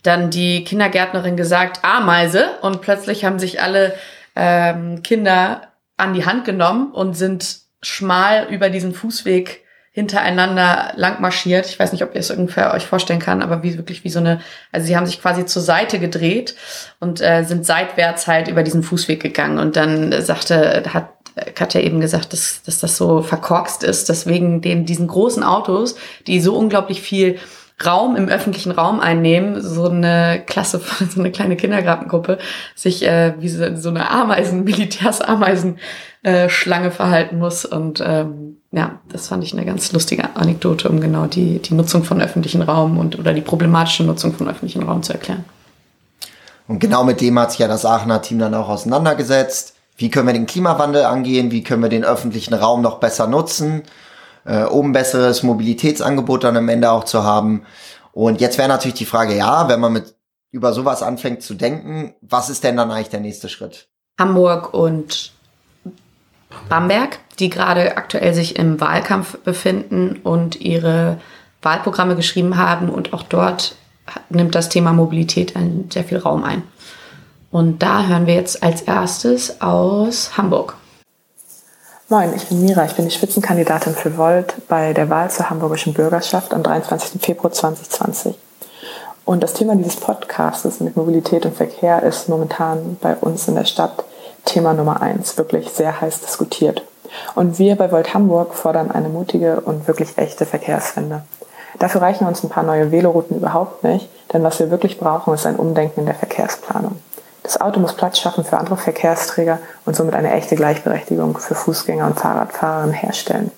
dann 0.03 0.29
die 0.29 0.63
Kindergärtnerin 0.63 1.37
gesagt, 1.37 1.83
Ameise 1.83 2.57
und 2.61 2.81
plötzlich 2.81 3.25
haben 3.25 3.39
sich 3.39 3.61
alle 3.61 3.93
ähm, 4.35 5.03
Kinder 5.03 5.73
an 5.97 6.13
die 6.13 6.25
Hand 6.25 6.45
genommen 6.45 6.91
und 6.91 7.15
sind 7.15 7.59
schmal 7.81 8.47
über 8.49 8.69
diesen 8.69 8.93
Fußweg 8.93 9.63
hintereinander 9.97 10.91
lang 10.95 11.21
marschiert. 11.21 11.65
Ich 11.65 11.79
weiß 11.79 11.91
nicht, 11.91 12.03
ob 12.03 12.13
ihr 12.13 12.19
es 12.19 12.29
ungefähr 12.29 12.71
euch 12.75 12.85
vorstellen 12.85 13.19
kann, 13.19 13.41
aber 13.41 13.63
wie 13.63 13.77
wirklich 13.77 14.03
wie 14.03 14.11
so 14.11 14.19
eine, 14.19 14.41
also 14.71 14.85
sie 14.85 14.95
haben 14.95 15.07
sich 15.07 15.19
quasi 15.19 15.47
zur 15.47 15.63
Seite 15.63 15.97
gedreht 15.97 16.53
und 16.99 17.19
äh, 17.19 17.43
sind 17.43 17.65
seitwärts 17.65 18.27
halt 18.27 18.47
über 18.47 18.61
diesen 18.61 18.83
Fußweg 18.83 19.19
gegangen. 19.19 19.57
Und 19.57 19.75
dann 19.75 20.21
sagte, 20.21 20.83
hat 20.93 21.16
Katja 21.55 21.81
eben 21.81 21.99
gesagt, 21.99 22.33
dass, 22.33 22.61
dass 22.63 22.79
das 22.79 22.97
so 22.97 23.21
verkorkst 23.21 23.83
ist, 23.83 24.09
dass 24.09 24.25
wegen 24.25 24.61
den, 24.61 24.85
diesen 24.85 25.07
großen 25.07 25.43
Autos, 25.43 25.95
die 26.25 26.39
so 26.39 26.57
unglaublich 26.57 27.01
viel 27.01 27.37
Raum 27.85 28.15
im 28.15 28.27
öffentlichen 28.27 28.71
Raum 28.71 28.99
einnehmen, 28.99 29.61
so 29.61 29.87
eine 29.87 30.41
Klasse, 30.45 30.81
so 31.13 31.19
eine 31.19 31.31
kleine 31.31 31.55
Kindergartengruppe 31.55 32.39
sich 32.75 33.05
äh, 33.05 33.35
wie 33.39 33.49
so, 33.49 33.75
so 33.75 33.89
eine 33.89 34.09
Ameisen, 34.09 34.63
Militärsameisen 34.63 35.77
äh, 36.23 36.49
Schlange 36.49 36.89
verhalten 36.91 37.37
muss. 37.37 37.65
Und 37.65 38.03
ähm, 38.05 38.57
ja, 38.71 38.99
das 39.09 39.27
fand 39.27 39.43
ich 39.43 39.53
eine 39.53 39.65
ganz 39.65 39.91
lustige 39.91 40.35
Anekdote, 40.35 40.89
um 40.89 40.99
genau 40.99 41.27
die, 41.27 41.59
die 41.59 41.75
Nutzung 41.75 42.03
von 42.03 42.19
öffentlichen 42.19 42.63
Raum 42.63 42.97
und 42.97 43.19
oder 43.19 43.33
die 43.33 43.41
problematische 43.41 44.03
Nutzung 44.03 44.33
von 44.33 44.49
öffentlichen 44.49 44.83
Raum 44.83 45.03
zu 45.03 45.13
erklären. 45.13 45.45
Und 46.67 46.79
genau 46.79 47.03
mit 47.03 47.21
dem 47.21 47.39
hat 47.39 47.51
sich 47.51 47.59
ja 47.59 47.67
das 47.67 47.85
Aachener 47.85 48.21
Team 48.21 48.39
dann 48.39 48.53
auch 48.53 48.67
auseinandergesetzt 48.67 49.76
wie 49.97 50.09
können 50.09 50.27
wir 50.27 50.33
den 50.33 50.45
Klimawandel 50.45 51.03
angehen, 51.03 51.51
wie 51.51 51.63
können 51.63 51.81
wir 51.81 51.89
den 51.89 52.05
öffentlichen 52.05 52.53
Raum 52.53 52.81
noch 52.81 52.99
besser 52.99 53.27
nutzen, 53.27 53.83
äh, 54.45 54.63
um 54.63 54.93
besseres 54.93 55.43
Mobilitätsangebot 55.43 56.43
dann 56.43 56.55
am 56.55 56.69
Ende 56.69 56.91
auch 56.91 57.03
zu 57.03 57.23
haben. 57.23 57.63
Und 58.13 58.39
jetzt 58.39 58.57
wäre 58.57 58.69
natürlich 58.69 58.97
die 58.97 59.05
Frage, 59.05 59.35
ja, 59.35 59.67
wenn 59.67 59.79
man 59.79 59.93
mit 59.93 60.15
über 60.51 60.73
sowas 60.73 61.03
anfängt 61.03 61.43
zu 61.43 61.55
denken, 61.55 62.15
was 62.21 62.49
ist 62.49 62.63
denn 62.63 62.77
dann 62.77 62.91
eigentlich 62.91 63.09
der 63.09 63.19
nächste 63.19 63.49
Schritt? 63.49 63.89
Hamburg 64.19 64.73
und 64.73 65.33
Bamberg, 66.69 67.19
die 67.39 67.49
gerade 67.49 67.97
aktuell 67.97 68.33
sich 68.33 68.57
im 68.57 68.79
Wahlkampf 68.79 69.37
befinden 69.39 70.19
und 70.23 70.59
ihre 70.61 71.19
Wahlprogramme 71.61 72.15
geschrieben 72.15 72.57
haben 72.57 72.89
und 72.89 73.13
auch 73.13 73.23
dort 73.23 73.75
nimmt 74.29 74.55
das 74.55 74.69
Thema 74.69 74.93
Mobilität 74.93 75.53
sehr 75.89 76.03
viel 76.03 76.17
Raum 76.17 76.43
ein. 76.43 76.63
Und 77.51 77.81
da 77.81 78.05
hören 78.05 78.27
wir 78.27 78.35
jetzt 78.35 78.61
als 78.61 78.81
erstes 78.81 79.61
aus 79.61 80.37
Hamburg. 80.37 80.75
Moin, 82.09 82.33
ich 82.35 82.47
bin 82.47 82.61
Mira. 82.61 82.85
Ich 82.85 82.95
bin 82.95 83.05
die 83.05 83.11
Spitzenkandidatin 83.11 83.93
für 83.93 84.17
Volt 84.17 84.55
bei 84.67 84.93
der 84.93 85.09
Wahl 85.09 85.29
zur 85.29 85.49
hamburgischen 85.49 85.93
Bürgerschaft 85.93 86.53
am 86.53 86.63
23. 86.63 87.21
Februar 87.21 87.51
2020. 87.51 88.35
Und 89.25 89.43
das 89.43 89.53
Thema 89.53 89.75
dieses 89.75 89.97
Podcasts 89.97 90.79
mit 90.79 90.95
Mobilität 90.95 91.45
und 91.45 91.55
Verkehr 91.55 92.03
ist 92.03 92.29
momentan 92.29 92.97
bei 93.01 93.15
uns 93.15 93.47
in 93.47 93.55
der 93.55 93.65
Stadt 93.65 94.05
Thema 94.45 94.73
Nummer 94.73 95.01
eins, 95.01 95.37
wirklich 95.37 95.69
sehr 95.69 95.99
heiß 95.99 96.21
diskutiert. 96.21 96.83
Und 97.35 97.59
wir 97.59 97.75
bei 97.75 97.91
Volt 97.91 98.13
Hamburg 98.13 98.53
fordern 98.53 98.91
eine 98.91 99.09
mutige 99.09 99.59
und 99.61 99.87
wirklich 99.87 100.17
echte 100.17 100.45
Verkehrswende. 100.45 101.23
Dafür 101.79 102.01
reichen 102.01 102.25
uns 102.25 102.43
ein 102.43 102.49
paar 102.49 102.63
neue 102.63 102.91
Velorouten 102.91 103.37
überhaupt 103.37 103.83
nicht, 103.83 104.09
denn 104.31 104.43
was 104.43 104.59
wir 104.59 104.71
wirklich 104.71 104.97
brauchen, 104.97 105.33
ist 105.33 105.45
ein 105.45 105.57
Umdenken 105.57 106.01
in 106.01 106.05
der 106.05 106.15
Verkehrsplanung. 106.15 106.97
Das 107.47 107.61
Auto 107.61 107.79
muss 107.79 107.93
Platz 107.93 108.19
schaffen 108.19 108.43
für 108.43 108.57
andere 108.57 108.75
Verkehrsträger 108.75 109.59
und 109.85 109.95
somit 109.95 110.15
eine 110.15 110.33
echte 110.33 110.57
Gleichberechtigung 110.57 111.37
für 111.37 111.55
Fußgänger 111.55 112.05
und 112.05 112.19
Fahrradfahrer 112.19 112.91
herstellen. 112.91 113.51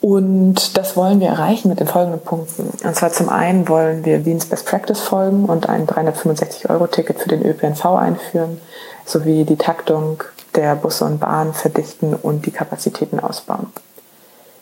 Und 0.00 0.78
das 0.78 0.96
wollen 0.96 1.20
wir 1.20 1.28
erreichen 1.28 1.68
mit 1.68 1.80
den 1.80 1.86
folgenden 1.86 2.22
Punkten. 2.22 2.70
Und 2.82 2.96
zwar 2.96 3.12
zum 3.12 3.28
einen 3.28 3.68
wollen 3.68 4.06
wir 4.06 4.24
Wiens 4.24 4.46
Best 4.46 4.64
Practice 4.64 5.00
folgen 5.00 5.44
und 5.44 5.68
ein 5.68 5.86
365-Euro-Ticket 5.86 7.20
für 7.20 7.28
den 7.28 7.44
ÖPNV 7.44 7.84
einführen, 7.84 8.58
sowie 9.04 9.44
die 9.44 9.56
Taktung 9.58 10.24
der 10.54 10.76
Busse 10.76 11.04
und 11.04 11.20
Bahnen 11.20 11.52
verdichten 11.52 12.14
und 12.14 12.46
die 12.46 12.52
Kapazitäten 12.52 13.20
ausbauen. 13.20 13.70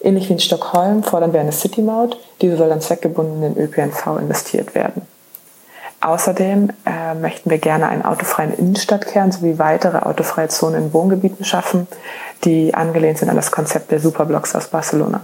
Ähnlich 0.00 0.28
wie 0.28 0.32
in 0.32 0.40
Stockholm 0.40 1.04
fordern 1.04 1.32
wir 1.32 1.38
eine 1.38 1.52
City-Maut, 1.52 2.18
diese 2.42 2.56
soll 2.56 2.70
dann 2.70 2.80
zweckgebunden 2.80 3.40
in 3.44 3.54
den 3.54 3.62
ÖPNV 3.62 4.18
investiert 4.18 4.74
werden. 4.74 5.02
Außerdem 6.00 6.70
äh, 6.86 7.14
möchten 7.14 7.50
wir 7.50 7.58
gerne 7.58 7.88
einen 7.88 8.04
autofreien 8.04 8.54
Innenstadtkern 8.54 9.32
sowie 9.32 9.58
weitere 9.58 9.98
autofreie 9.98 10.48
Zonen 10.48 10.84
in 10.84 10.92
Wohngebieten 10.92 11.44
schaffen, 11.44 11.88
die 12.44 12.72
angelehnt 12.72 13.18
sind 13.18 13.30
an 13.30 13.36
das 13.36 13.50
Konzept 13.50 13.90
der 13.90 13.98
Superblocks 13.98 14.54
aus 14.54 14.68
Barcelona. 14.68 15.22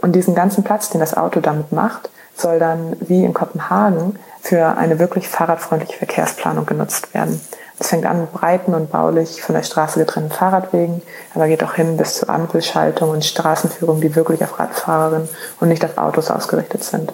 Und 0.00 0.12
diesen 0.12 0.34
ganzen 0.34 0.62
Platz, 0.62 0.90
den 0.90 1.00
das 1.00 1.16
Auto 1.16 1.40
damit 1.40 1.72
macht, 1.72 2.10
soll 2.36 2.58
dann 2.58 2.96
wie 3.00 3.24
in 3.24 3.34
Kopenhagen 3.34 4.18
für 4.40 4.76
eine 4.76 4.98
wirklich 5.00 5.26
fahrradfreundliche 5.26 5.96
Verkehrsplanung 5.96 6.66
genutzt 6.66 7.12
werden. 7.12 7.40
Das 7.78 7.88
fängt 7.88 8.06
an 8.06 8.20
mit 8.20 8.32
breiten 8.32 8.74
und 8.74 8.92
baulich 8.92 9.42
von 9.42 9.54
der 9.54 9.62
Straße 9.62 9.98
getrennten 9.98 10.30
Fahrradwegen, 10.30 11.02
aber 11.34 11.48
geht 11.48 11.64
auch 11.64 11.74
hin 11.74 11.96
bis 11.96 12.14
zur 12.14 12.30
Ampelschaltung 12.30 13.10
und 13.10 13.24
Straßenführung, 13.24 14.00
die 14.00 14.14
wirklich 14.14 14.42
auf 14.44 14.58
Radfahrerinnen 14.58 15.28
und 15.60 15.68
nicht 15.68 15.84
auf 15.84 15.98
Autos 15.98 16.30
ausgerichtet 16.30 16.84
sind. 16.84 17.12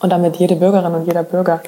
Und 0.00 0.10
damit 0.10 0.36
jede 0.36 0.56
Bürgerin 0.56 0.94
und 0.94 1.04
jeder 1.04 1.22
Bürger 1.22 1.60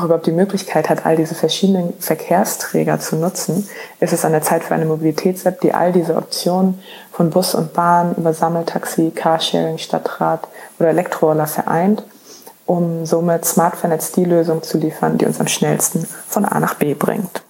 auch 0.00 0.04
überhaupt 0.04 0.26
die 0.26 0.32
Möglichkeit 0.32 0.88
hat, 0.88 1.04
all 1.04 1.16
diese 1.16 1.34
verschiedenen 1.34 1.92
Verkehrsträger 1.98 2.98
zu 2.98 3.16
nutzen, 3.16 3.68
ist 4.00 4.12
es 4.12 4.24
an 4.24 4.32
der 4.32 4.42
Zeit 4.42 4.64
für 4.64 4.74
eine 4.74 4.86
Mobilitäts-App, 4.86 5.60
die 5.60 5.74
all 5.74 5.92
diese 5.92 6.16
Optionen 6.16 6.80
von 7.12 7.30
Bus 7.30 7.54
und 7.54 7.72
Bahn 7.72 8.14
über 8.16 8.32
Sammeltaxi, 8.32 9.12
Carsharing, 9.14 9.78
Stadtrat 9.78 10.48
oder 10.78 10.88
Elektroroller 10.88 11.46
vereint, 11.46 12.02
um 12.66 13.04
somit 13.04 13.44
smart 13.44 13.76
vernetzt 13.76 14.16
die 14.16 14.24
Lösung 14.24 14.62
zu 14.62 14.78
liefern, 14.78 15.18
die 15.18 15.26
uns 15.26 15.40
am 15.40 15.48
schnellsten 15.48 16.06
von 16.28 16.44
A 16.44 16.60
nach 16.60 16.74
B 16.74 16.94
bringt. 16.94 17.42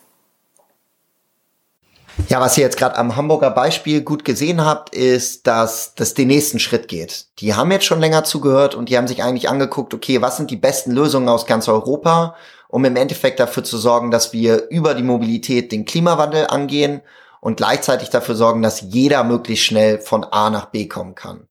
Ja, 2.28 2.40
was 2.40 2.56
ihr 2.56 2.64
jetzt 2.64 2.76
gerade 2.76 2.96
am 2.96 3.16
Hamburger 3.16 3.50
Beispiel 3.50 4.02
gut 4.02 4.24
gesehen 4.24 4.64
habt, 4.64 4.94
ist, 4.94 5.46
dass 5.46 5.94
das 5.94 6.14
den 6.14 6.28
nächsten 6.28 6.58
Schritt 6.58 6.88
geht. 6.88 7.26
Die 7.40 7.54
haben 7.54 7.72
jetzt 7.72 7.86
schon 7.86 8.00
länger 8.00 8.24
zugehört 8.24 8.74
und 8.74 8.88
die 8.88 8.96
haben 8.96 9.08
sich 9.08 9.22
eigentlich 9.22 9.48
angeguckt, 9.48 9.94
okay, 9.94 10.22
was 10.22 10.36
sind 10.36 10.50
die 10.50 10.56
besten 10.56 10.92
Lösungen 10.92 11.28
aus 11.28 11.46
ganz 11.46 11.68
Europa, 11.68 12.36
um 12.68 12.84
im 12.84 12.96
Endeffekt 12.96 13.40
dafür 13.40 13.64
zu 13.64 13.78
sorgen, 13.78 14.10
dass 14.10 14.32
wir 14.32 14.68
über 14.70 14.94
die 14.94 15.02
Mobilität 15.02 15.72
den 15.72 15.84
Klimawandel 15.84 16.46
angehen 16.46 17.02
und 17.40 17.56
gleichzeitig 17.56 18.10
dafür 18.10 18.36
sorgen, 18.36 18.62
dass 18.62 18.80
jeder 18.80 19.24
möglichst 19.24 19.64
schnell 19.64 19.98
von 19.98 20.24
A 20.24 20.50
nach 20.50 20.66
B 20.66 20.86
kommen 20.86 21.14
kann. 21.14 21.48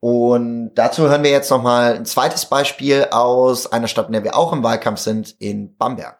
Und 0.00 0.74
dazu 0.76 1.08
hören 1.08 1.22
wir 1.22 1.30
jetzt 1.30 1.50
noch 1.50 1.62
mal 1.62 1.94
ein 1.96 2.06
zweites 2.06 2.46
Beispiel 2.46 3.08
aus 3.10 3.70
einer 3.70 3.88
Stadt, 3.88 4.06
in 4.06 4.14
der 4.14 4.24
wir 4.24 4.34
auch 4.34 4.52
im 4.52 4.62
Wahlkampf 4.62 5.00
sind, 5.00 5.36
in 5.38 5.76
Bamberg. 5.76 6.19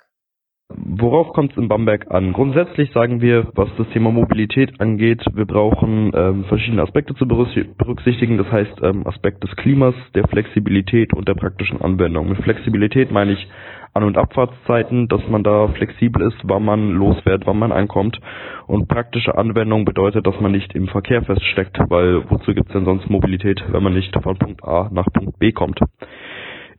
Worauf 0.76 1.32
kommt 1.32 1.52
es 1.52 1.58
in 1.58 1.68
Bamberg 1.68 2.10
an? 2.10 2.32
Grundsätzlich 2.32 2.92
sagen 2.92 3.20
wir, 3.20 3.48
was 3.54 3.68
das 3.76 3.88
Thema 3.88 4.12
Mobilität 4.12 4.80
angeht, 4.80 5.20
wir 5.34 5.44
brauchen 5.44 6.12
ähm, 6.14 6.44
verschiedene 6.44 6.82
Aspekte 6.82 7.14
zu 7.14 7.26
berücksichtigen. 7.26 8.38
Das 8.38 8.50
heißt 8.52 8.80
ähm, 8.82 9.06
Aspekt 9.06 9.42
des 9.42 9.54
Klimas, 9.56 9.94
der 10.14 10.28
Flexibilität 10.28 11.12
und 11.12 11.26
der 11.26 11.34
praktischen 11.34 11.80
Anwendung. 11.80 12.28
Mit 12.28 12.38
Flexibilität 12.42 13.10
meine 13.10 13.32
ich 13.32 13.48
An- 13.94 14.04
und 14.04 14.16
Abfahrtszeiten, 14.16 15.08
dass 15.08 15.26
man 15.28 15.42
da 15.42 15.66
flexibel 15.68 16.22
ist, 16.22 16.38
wann 16.44 16.64
man 16.64 16.92
losfährt, 16.92 17.46
wann 17.46 17.58
man 17.58 17.72
ankommt. 17.72 18.20
Und 18.68 18.86
praktische 18.86 19.36
Anwendung 19.36 19.84
bedeutet, 19.84 20.24
dass 20.26 20.40
man 20.40 20.52
nicht 20.52 20.74
im 20.76 20.86
Verkehr 20.86 21.22
feststeckt, 21.22 21.78
weil 21.88 22.30
wozu 22.30 22.54
gibt 22.54 22.68
es 22.68 22.72
denn 22.74 22.84
sonst 22.84 23.10
Mobilität, 23.10 23.60
wenn 23.70 23.82
man 23.82 23.94
nicht 23.94 24.14
von 24.22 24.38
Punkt 24.38 24.62
A 24.62 24.88
nach 24.92 25.06
Punkt 25.12 25.38
B 25.40 25.50
kommt? 25.50 25.80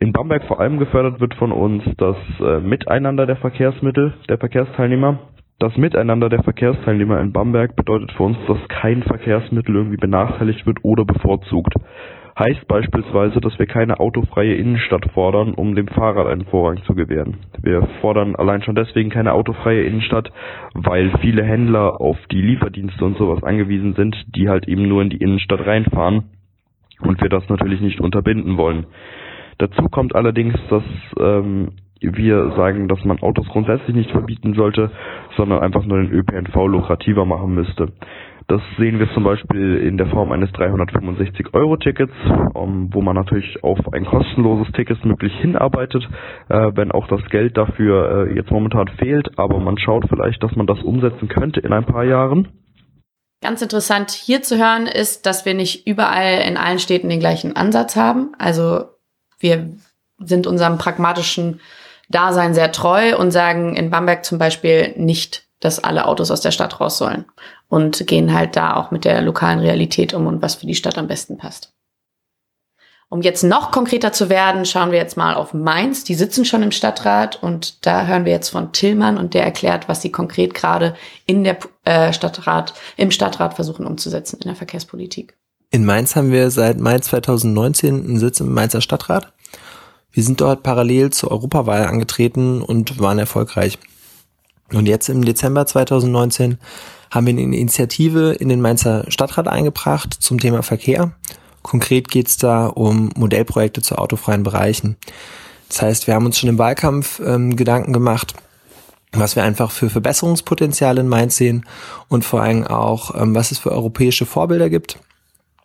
In 0.01 0.13
Bamberg 0.13 0.43
vor 0.45 0.59
allem 0.59 0.79
gefördert 0.79 1.21
wird 1.21 1.35
von 1.35 1.51
uns 1.51 1.83
das 1.97 2.17
äh, 2.39 2.59
Miteinander 2.59 3.27
der 3.27 3.35
Verkehrsmittel, 3.35 4.15
der 4.27 4.39
Verkehrsteilnehmer. 4.39 5.19
Das 5.59 5.77
Miteinander 5.77 6.27
der 6.27 6.41
Verkehrsteilnehmer 6.41 7.21
in 7.21 7.31
Bamberg 7.31 7.75
bedeutet 7.75 8.11
für 8.13 8.23
uns, 8.23 8.37
dass 8.47 8.57
kein 8.67 9.03
Verkehrsmittel 9.03 9.75
irgendwie 9.75 9.97
benachteiligt 9.97 10.65
wird 10.65 10.79
oder 10.81 11.05
bevorzugt. 11.05 11.75
Heißt 12.39 12.67
beispielsweise, 12.67 13.39
dass 13.41 13.59
wir 13.59 13.67
keine 13.67 13.99
autofreie 13.99 14.55
Innenstadt 14.55 15.05
fordern, 15.13 15.53
um 15.53 15.75
dem 15.75 15.87
Fahrrad 15.87 16.25
einen 16.25 16.45
Vorrang 16.45 16.81
zu 16.87 16.95
gewähren. 16.95 17.37
Wir 17.61 17.87
fordern 17.99 18.35
allein 18.35 18.63
schon 18.63 18.73
deswegen 18.73 19.11
keine 19.11 19.33
autofreie 19.33 19.83
Innenstadt, 19.83 20.31
weil 20.73 21.11
viele 21.19 21.43
Händler 21.43 22.01
auf 22.01 22.17
die 22.31 22.41
Lieferdienste 22.41 23.05
und 23.05 23.17
sowas 23.17 23.43
angewiesen 23.43 23.93
sind, 23.93 24.15
die 24.35 24.49
halt 24.49 24.67
eben 24.67 24.87
nur 24.87 25.03
in 25.03 25.11
die 25.11 25.17
Innenstadt 25.17 25.63
reinfahren 25.63 26.23
und 27.01 27.21
wir 27.21 27.29
das 27.29 27.47
natürlich 27.49 27.81
nicht 27.81 27.99
unterbinden 28.01 28.57
wollen. 28.57 28.87
Dazu 29.61 29.89
kommt 29.89 30.15
allerdings, 30.15 30.55
dass 30.71 30.81
ähm, 31.19 31.73
wir 31.99 32.51
sagen, 32.57 32.87
dass 32.87 33.05
man 33.05 33.19
Autos 33.21 33.47
grundsätzlich 33.47 33.95
nicht 33.95 34.09
verbieten 34.09 34.55
sollte, 34.55 34.89
sondern 35.37 35.59
einfach 35.59 35.85
nur 35.85 36.01
den 36.01 36.11
ÖPNV 36.11 36.55
lukrativer 36.65 37.25
machen 37.25 37.53
müsste. 37.53 37.89
Das 38.47 38.59
sehen 38.79 38.97
wir 38.97 39.07
zum 39.13 39.23
Beispiel 39.23 39.77
in 39.77 39.99
der 39.99 40.07
Form 40.07 40.31
eines 40.31 40.49
365-Euro-Tickets, 40.49 42.11
um, 42.55 42.91
wo 42.91 43.03
man 43.03 43.15
natürlich 43.15 43.63
auf 43.63 43.77
ein 43.93 44.03
kostenloses 44.03 44.73
Ticket 44.73 45.05
möglich 45.05 45.31
hinarbeitet, 45.41 46.09
äh, 46.49 46.71
wenn 46.73 46.91
auch 46.91 47.07
das 47.07 47.23
Geld 47.29 47.55
dafür 47.55 48.29
äh, 48.29 48.35
jetzt 48.35 48.49
momentan 48.49 48.87
fehlt, 48.97 49.37
aber 49.37 49.59
man 49.59 49.77
schaut 49.77 50.05
vielleicht, 50.09 50.41
dass 50.41 50.55
man 50.55 50.65
das 50.65 50.81
umsetzen 50.81 51.27
könnte 51.27 51.59
in 51.59 51.71
ein 51.71 51.85
paar 51.85 52.03
Jahren. 52.03 52.47
Ganz 53.43 53.61
interessant 53.61 54.09
hier 54.09 54.41
zu 54.41 54.57
hören 54.57 54.87
ist, 54.87 55.27
dass 55.27 55.45
wir 55.45 55.53
nicht 55.53 55.85
überall 55.87 56.41
in 56.47 56.57
allen 56.57 56.79
Städten 56.79 57.09
den 57.09 57.19
gleichen 57.19 57.55
Ansatz 57.55 57.95
haben. 57.95 58.31
Also 58.39 58.85
wir 59.41 59.69
sind 60.19 60.47
unserem 60.47 60.77
pragmatischen 60.77 61.59
Dasein 62.09 62.53
sehr 62.53 62.71
treu 62.71 63.17
und 63.17 63.31
sagen 63.31 63.75
in 63.75 63.89
Bamberg 63.89 64.25
zum 64.25 64.37
Beispiel 64.37 64.93
nicht, 64.97 65.45
dass 65.59 65.83
alle 65.83 66.05
Autos 66.05 66.31
aus 66.31 66.41
der 66.41 66.51
Stadt 66.51 66.79
raus 66.79 66.97
sollen 66.97 67.25
und 67.69 68.05
gehen 68.07 68.33
halt 68.33 68.55
da 68.55 68.75
auch 68.75 68.91
mit 68.91 69.05
der 69.05 69.21
lokalen 69.21 69.59
Realität 69.59 70.13
um 70.13 70.27
und 70.27 70.41
was 70.41 70.55
für 70.55 70.65
die 70.65 70.75
Stadt 70.75 70.97
am 70.97 71.07
besten 71.07 71.37
passt. 71.37 71.73
Um 73.09 73.21
jetzt 73.21 73.43
noch 73.43 73.71
konkreter 73.71 74.13
zu 74.13 74.29
werden, 74.29 74.65
schauen 74.65 74.91
wir 74.91 74.97
jetzt 74.97 75.17
mal 75.17 75.35
auf 75.35 75.53
Mainz. 75.53 76.05
Die 76.05 76.15
sitzen 76.15 76.45
schon 76.45 76.63
im 76.63 76.71
Stadtrat 76.71 77.43
und 77.43 77.85
da 77.85 78.05
hören 78.05 78.23
wir 78.23 78.31
jetzt 78.31 78.47
von 78.47 78.71
Tillmann 78.71 79.17
und 79.17 79.33
der 79.33 79.43
erklärt, 79.43 79.89
was 79.89 80.01
sie 80.01 80.13
konkret 80.13 80.53
gerade 80.53 80.95
in 81.25 81.43
der 81.43 81.57
äh, 81.83 82.13
Stadtrat, 82.13 82.73
im 82.95 83.11
Stadtrat 83.11 83.55
versuchen 83.55 83.85
umzusetzen 83.85 84.39
in 84.41 84.47
der 84.47 84.55
Verkehrspolitik. 84.55 85.35
In 85.73 85.85
Mainz 85.85 86.17
haben 86.17 86.33
wir 86.33 86.51
seit 86.51 86.81
Mai 86.81 86.99
2019 86.99 88.03
einen 88.03 88.19
Sitz 88.19 88.41
im 88.41 88.53
Mainzer 88.53 88.81
Stadtrat. 88.81 89.31
Wir 90.11 90.21
sind 90.21 90.41
dort 90.41 90.63
parallel 90.63 91.11
zur 91.11 91.31
Europawahl 91.31 91.85
angetreten 91.85 92.61
und 92.61 92.99
waren 92.99 93.17
erfolgreich. 93.17 93.79
Und 94.73 94.89
jetzt 94.89 95.07
im 95.07 95.23
Dezember 95.23 95.65
2019 95.65 96.57
haben 97.09 97.25
wir 97.25 97.31
eine 97.31 97.55
Initiative 97.55 98.33
in 98.33 98.49
den 98.49 98.59
Mainzer 98.59 99.05
Stadtrat 99.07 99.47
eingebracht 99.47 100.13
zum 100.13 100.41
Thema 100.41 100.61
Verkehr. 100.61 101.13
Konkret 101.61 102.09
geht 102.09 102.27
es 102.27 102.35
da 102.35 102.65
um 102.65 103.09
Modellprojekte 103.15 103.81
zu 103.81 103.97
autofreien 103.97 104.43
Bereichen. 104.43 104.97
Das 105.69 105.81
heißt, 105.81 106.05
wir 106.05 106.15
haben 106.15 106.25
uns 106.25 106.37
schon 106.37 106.49
im 106.49 106.57
Wahlkampf 106.57 107.21
ähm, 107.25 107.55
Gedanken 107.55 107.93
gemacht, 107.93 108.33
was 109.13 109.37
wir 109.37 109.43
einfach 109.43 109.71
für 109.71 109.89
Verbesserungspotenziale 109.89 110.99
in 110.99 111.07
Mainz 111.07 111.37
sehen 111.37 111.65
und 112.09 112.25
vor 112.25 112.41
allem 112.41 112.67
auch, 112.67 113.15
ähm, 113.15 113.33
was 113.33 113.51
es 113.51 113.59
für 113.59 113.71
europäische 113.71 114.25
Vorbilder 114.25 114.69
gibt 114.69 114.99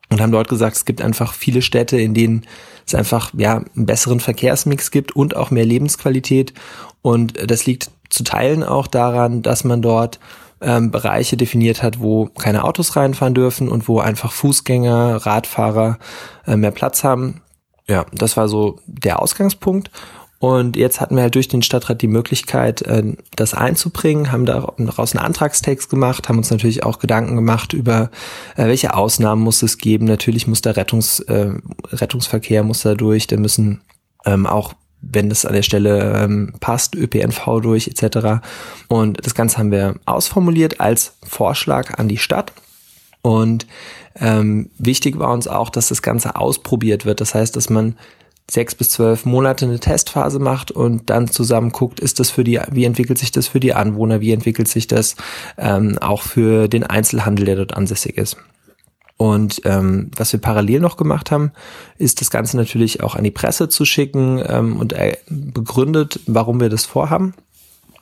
und 0.09 0.21
haben 0.21 0.33
dort 0.33 0.49
gesagt, 0.49 0.77
es 0.77 0.85
gibt 0.85 1.03
einfach 1.03 1.35
viele 1.35 1.63
Städte, 1.63 1.99
in 1.99 2.15
denen 2.15 2.47
es 2.87 2.95
einfach 2.95 3.33
ja 3.37 3.57
einen 3.75 3.87
besseren 3.87 4.21
Verkehrsmix 4.21 4.91
gibt 4.91 5.17
und 5.17 5.37
auch 5.37 5.51
mehr 5.51 5.65
Lebensqualität. 5.65 6.55
Und 7.03 7.35
das 7.51 7.67
liegt 7.67 7.91
zu 8.09 8.23
Teilen 8.23 8.63
auch 8.63 8.87
daran, 8.87 9.43
dass 9.43 9.65
man 9.65 9.83
dort 9.83 10.21
ähm, 10.61 10.91
Bereiche 10.91 11.37
definiert 11.37 11.83
hat, 11.83 12.01
wo 12.01 12.27
keine 12.27 12.65
Autos 12.65 12.97
reinfahren 12.97 13.35
dürfen 13.35 13.69
und 13.69 13.89
wo 13.89 14.01
einfach 14.01 14.33
Fußgänger, 14.33 15.27
Radfahrer 15.27 15.99
äh, 16.47 16.57
mehr 16.57 16.71
Platz 16.71 17.05
haben. 17.05 17.43
Ja, 17.89 18.07
das 18.13 18.37
war 18.37 18.49
so 18.49 18.81
der 18.87 19.21
Ausgangspunkt. 19.23 19.91
Und 20.39 20.77
jetzt 20.77 21.01
hatten 21.01 21.17
wir 21.17 21.23
halt 21.23 21.35
durch 21.35 21.49
den 21.49 21.63
Stadtrat 21.63 22.03
die 22.03 22.09
Möglichkeit, 22.09 22.83
äh, 22.83 23.15
das 23.35 23.55
einzubringen, 23.55 24.33
haben 24.33 24.45
daraus 24.45 25.17
einen 25.17 25.25
Antragstext 25.25 25.89
gemacht, 25.89 26.29
haben 26.29 26.39
uns 26.39 26.51
natürlich 26.51 26.85
auch 26.85 26.99
Gedanken 26.99 27.37
gemacht 27.37 27.73
über, 27.73 28.11
äh, 28.57 28.67
welche 28.67 28.95
Ausnahmen 28.95 29.43
muss 29.43 29.63
es 29.63 29.79
geben. 29.79 30.07
Natürlich 30.07 30.47
muss 30.47 30.61
der 30.61 30.77
Rettungs, 30.77 31.21
äh, 31.21 31.53
Rettungsverkehr 31.91 32.63
muss 32.65 32.83
da 32.83 32.95
durch, 32.95 33.27
da 33.27 33.37
müssen 33.37 33.81
ähm, 34.27 34.47
auch 34.47 34.75
wenn 35.01 35.29
das 35.29 35.45
an 35.45 35.53
der 35.53 35.63
Stelle 35.63 36.21
ähm, 36.23 36.55
passt, 36.59 36.95
ÖPNV 36.95 37.61
durch 37.63 37.87
etc. 37.87 38.43
Und 38.89 39.25
das 39.25 39.35
Ganze 39.35 39.59
haben 39.59 39.71
wir 39.71 39.97
ausformuliert 40.05 40.81
als 40.81 41.17
Vorschlag 41.23 41.99
an 41.99 42.09
die 42.09 42.19
Stadt. 42.19 42.53
Und 43.23 43.67
ähm, 44.17 44.71
wichtig 44.79 45.19
war 45.19 45.33
uns 45.33 45.49
auch, 45.49 45.71
dass 45.71 45.89
das 45.89 46.03
Ganze 46.03 46.37
ausprobiert 46.37 47.05
wird. 47.05 47.21
Das 47.21 47.35
heißt, 47.35 47.55
dass 47.57 47.71
man 47.71 47.97
sechs 48.51 48.75
bis 48.75 48.91
zwölf 48.91 49.25
Monate 49.25 49.65
eine 49.65 49.81
Testphase 49.81 50.39
macht 50.39 50.71
und 50.71 51.11
dann 51.11 51.29
zusammen 51.29 51.71
guckt, 51.71 52.01
ist 52.01 52.21
das 52.21 52.31
für 52.31 52.45
die, 52.45 52.61
wie 52.71 52.85
entwickelt 52.85 53.19
sich 53.19 53.33
das 53.33 53.49
für 53.49 53.61
die 53.61 53.75
Anwohner, 53.75 54.21
wie 54.21 54.33
entwickelt 54.33 54.69
sich 54.69 54.87
das 54.87 55.17
ähm, 55.59 55.99
auch 55.99 56.23
für 56.23 56.69
den 56.69 56.85
Einzelhandel, 56.85 57.47
der 57.47 57.57
dort 57.57 57.75
ansässig 57.77 58.17
ist. 58.17 58.37
Und 59.19 59.63
ähm, 59.65 60.11
was 60.15 60.33
wir 60.33 60.41
parallel 60.41 60.81
noch 60.81 60.97
gemacht 60.97 61.31
haben, 61.31 61.53
ist 61.97 62.21
das 62.21 62.31
Ganze 62.31 62.57
natürlich 62.57 63.03
auch 63.03 63.17
an 63.17 63.25
die 63.25 63.31
Presse 63.31 63.69
zu 63.69 63.85
schicken 63.85 64.43
ähm, 64.47 64.77
und 64.77 64.93
äh, 64.93 65.17
begründet, 65.29 66.21
warum 66.27 66.61
wir 66.61 66.69
das 66.69 66.85
vorhaben. 66.85 67.35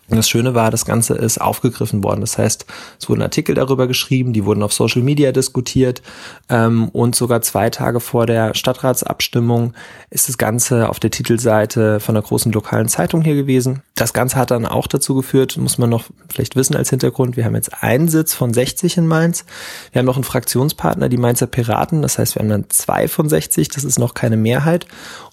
Das 0.09 0.29
Schöne 0.29 0.55
war, 0.55 0.71
das 0.71 0.85
Ganze 0.85 1.15
ist 1.15 1.41
aufgegriffen 1.41 2.05
worden. 2.05 2.21
Das 2.21 2.37
heißt, 2.37 2.67
es 3.01 3.09
wurden 3.09 3.23
Artikel 3.23 3.55
darüber 3.55 3.87
geschrieben, 3.87 4.33
die 4.33 4.45
wurden 4.45 4.63
auf 4.63 4.73
Social 4.73 5.03
Media 5.03 5.33
diskutiert 5.33 6.03
ähm, 6.49 6.89
und 6.91 7.15
sogar 7.15 7.41
zwei 7.43 7.71
Tage 7.71 8.01
vor 8.01 8.27
der 8.27 8.55
Stadtratsabstimmung 8.55 9.73
ist 10.11 10.29
das 10.29 10.37
Ganze 10.37 10.91
auf 10.91 11.01
der 11.01 11.11
Titelseite 11.11 12.01
von 12.01 12.17
einer 12.17 12.25
großen 12.25 12.53
lokalen 12.53 12.89
Zeitung 12.89 13.23
hier 13.23 13.35
gewesen. 13.35 13.83
Das 13.95 14.13
Ganze 14.13 14.37
hat 14.37 14.51
dann 14.51 14.67
auch 14.67 14.87
dazu 14.87 15.15
geführt, 15.15 15.57
muss 15.57 15.79
man 15.79 15.89
noch 15.89 16.05
vielleicht 16.29 16.55
wissen 16.55 16.77
als 16.77 16.91
Hintergrund, 16.91 17.37
wir 17.37 17.45
haben 17.45 17.55
jetzt 17.55 17.83
einen 17.83 18.09
Sitz 18.09 18.35
von 18.35 18.53
60 18.53 18.99
in 18.99 19.07
Mainz. 19.07 19.45
Wir 19.93 20.01
haben 20.01 20.07
noch 20.07 20.17
einen 20.17 20.25
Fraktionspartner, 20.25 21.09
die 21.09 21.17
Mainzer 21.17 21.47
Piraten. 21.47 22.03
Das 22.03 22.19
heißt, 22.19 22.35
wir 22.35 22.41
haben 22.41 22.49
dann 22.49 22.71
zwei 22.71 23.09
von 23.09 23.29
60, 23.29 23.69
das 23.69 23.85
ist 23.85 23.99
noch 23.99 24.15
keine 24.15 24.37
Mehrheit. 24.37 24.87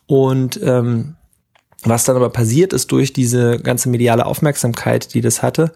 Und 0.05 0.59
ähm, 0.63 1.15
was 1.83 2.03
dann 2.03 2.15
aber 2.15 2.29
passiert 2.29 2.73
ist 2.73 2.91
durch 2.91 3.13
diese 3.13 3.59
ganze 3.59 3.89
mediale 3.89 4.25
Aufmerksamkeit, 4.25 5.13
die 5.13 5.21
das 5.21 5.41
hatte, 5.41 5.71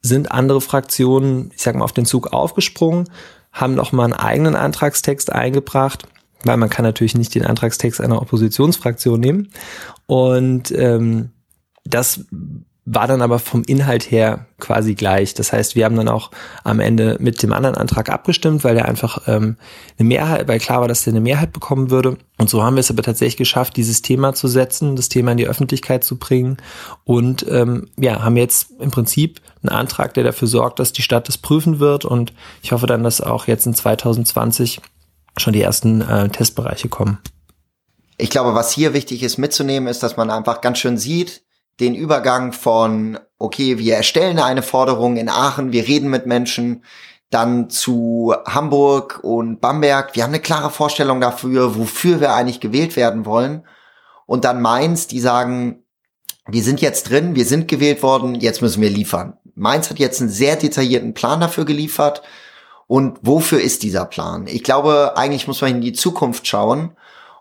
sind 0.00 0.30
andere 0.32 0.60
Fraktionen, 0.60 1.50
ich 1.54 1.62
sag 1.62 1.76
mal, 1.76 1.84
auf 1.84 1.92
den 1.92 2.06
Zug 2.06 2.32
aufgesprungen, 2.32 3.08
haben 3.52 3.74
noch 3.74 3.92
mal 3.92 4.04
einen 4.04 4.12
eigenen 4.14 4.54
Antragstext 4.54 5.32
eingebracht, 5.32 6.06
weil 6.44 6.56
man 6.56 6.70
kann 6.70 6.84
natürlich 6.84 7.14
nicht 7.14 7.34
den 7.34 7.44
Antragstext 7.44 8.00
einer 8.00 8.20
Oppositionsfraktion 8.20 9.20
nehmen. 9.20 9.48
Und 10.06 10.72
ähm, 10.72 11.30
Das 11.84 12.20
war 12.84 13.06
dann 13.06 13.22
aber 13.22 13.38
vom 13.38 13.62
Inhalt 13.62 14.10
her 14.10 14.46
quasi 14.58 14.94
gleich. 14.94 15.34
Das 15.34 15.52
heißt, 15.52 15.76
wir 15.76 15.84
haben 15.84 15.94
dann 15.94 16.08
auch 16.08 16.32
am 16.64 16.80
Ende 16.80 17.16
mit 17.20 17.40
dem 17.42 17.52
anderen 17.52 17.76
Antrag 17.76 18.08
abgestimmt, 18.08 18.64
weil 18.64 18.76
er 18.76 18.86
einfach 18.86 19.28
ähm, 19.28 19.56
eine 19.98 20.08
Mehrheit, 20.08 20.48
weil 20.48 20.58
klar 20.58 20.80
war, 20.80 20.88
dass 20.88 21.04
der 21.04 21.12
eine 21.12 21.20
Mehrheit 21.20 21.52
bekommen 21.52 21.90
würde. 21.90 22.16
Und 22.38 22.50
so 22.50 22.64
haben 22.64 22.74
wir 22.74 22.80
es 22.80 22.90
aber 22.90 23.04
tatsächlich 23.04 23.36
geschafft, 23.36 23.76
dieses 23.76 24.02
Thema 24.02 24.34
zu 24.34 24.48
setzen, 24.48 24.96
das 24.96 25.08
Thema 25.08 25.30
in 25.30 25.36
die 25.36 25.46
Öffentlichkeit 25.46 26.02
zu 26.02 26.18
bringen 26.18 26.56
und 27.04 27.46
ähm, 27.48 27.88
ja, 27.96 28.24
haben 28.24 28.36
jetzt 28.36 28.72
im 28.80 28.90
Prinzip 28.90 29.40
einen 29.62 29.76
Antrag, 29.76 30.14
der 30.14 30.24
dafür 30.24 30.48
sorgt, 30.48 30.80
dass 30.80 30.92
die 30.92 31.02
Stadt 31.02 31.28
das 31.28 31.38
prüfen 31.38 31.78
wird. 31.78 32.04
Und 32.04 32.32
ich 32.62 32.72
hoffe 32.72 32.86
dann, 32.86 33.04
dass 33.04 33.20
auch 33.20 33.46
jetzt 33.46 33.64
in 33.66 33.74
2020 33.74 34.80
schon 35.36 35.52
die 35.52 35.62
ersten 35.62 36.00
äh, 36.00 36.28
Testbereiche 36.30 36.88
kommen. 36.88 37.18
Ich 38.18 38.30
glaube, 38.30 38.54
was 38.54 38.72
hier 38.72 38.92
wichtig 38.92 39.22
ist 39.22 39.38
mitzunehmen, 39.38 39.88
ist, 39.88 40.02
dass 40.02 40.16
man 40.16 40.30
einfach 40.30 40.60
ganz 40.60 40.78
schön 40.78 40.98
sieht, 40.98 41.41
den 41.80 41.94
Übergang 41.94 42.52
von, 42.52 43.18
okay, 43.38 43.78
wir 43.78 43.96
erstellen 43.96 44.38
eine 44.38 44.62
Forderung 44.62 45.16
in 45.16 45.28
Aachen, 45.28 45.72
wir 45.72 45.86
reden 45.86 46.10
mit 46.10 46.26
Menschen, 46.26 46.84
dann 47.30 47.70
zu 47.70 48.34
Hamburg 48.46 49.20
und 49.22 49.60
Bamberg. 49.60 50.14
Wir 50.14 50.22
haben 50.22 50.30
eine 50.30 50.40
klare 50.40 50.70
Vorstellung 50.70 51.20
dafür, 51.20 51.76
wofür 51.76 52.20
wir 52.20 52.34
eigentlich 52.34 52.60
gewählt 52.60 52.94
werden 52.94 53.24
wollen. 53.24 53.66
Und 54.26 54.44
dann 54.44 54.60
Mainz, 54.60 55.06
die 55.06 55.20
sagen, 55.20 55.82
wir 56.46 56.62
sind 56.62 56.80
jetzt 56.80 57.10
drin, 57.10 57.34
wir 57.34 57.46
sind 57.46 57.68
gewählt 57.68 58.02
worden, 58.02 58.34
jetzt 58.34 58.60
müssen 58.62 58.82
wir 58.82 58.90
liefern. 58.90 59.38
Mainz 59.54 59.88
hat 59.90 59.98
jetzt 59.98 60.20
einen 60.20 60.30
sehr 60.30 60.56
detaillierten 60.56 61.14
Plan 61.14 61.40
dafür 61.40 61.64
geliefert. 61.64 62.22
Und 62.86 63.18
wofür 63.22 63.60
ist 63.60 63.82
dieser 63.82 64.04
Plan? 64.04 64.46
Ich 64.46 64.62
glaube, 64.62 65.12
eigentlich 65.16 65.46
muss 65.46 65.60
man 65.62 65.70
in 65.70 65.80
die 65.80 65.92
Zukunft 65.92 66.46
schauen. 66.46 66.96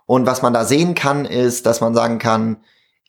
Und 0.06 0.26
was 0.26 0.41
man 0.41 0.54
da 0.54 0.65
sehen 0.65 0.96
kann, 0.96 1.26
ist, 1.26 1.65
dass 1.65 1.82
man 1.82 1.94
sagen 1.94 2.20
kann, 2.20 2.58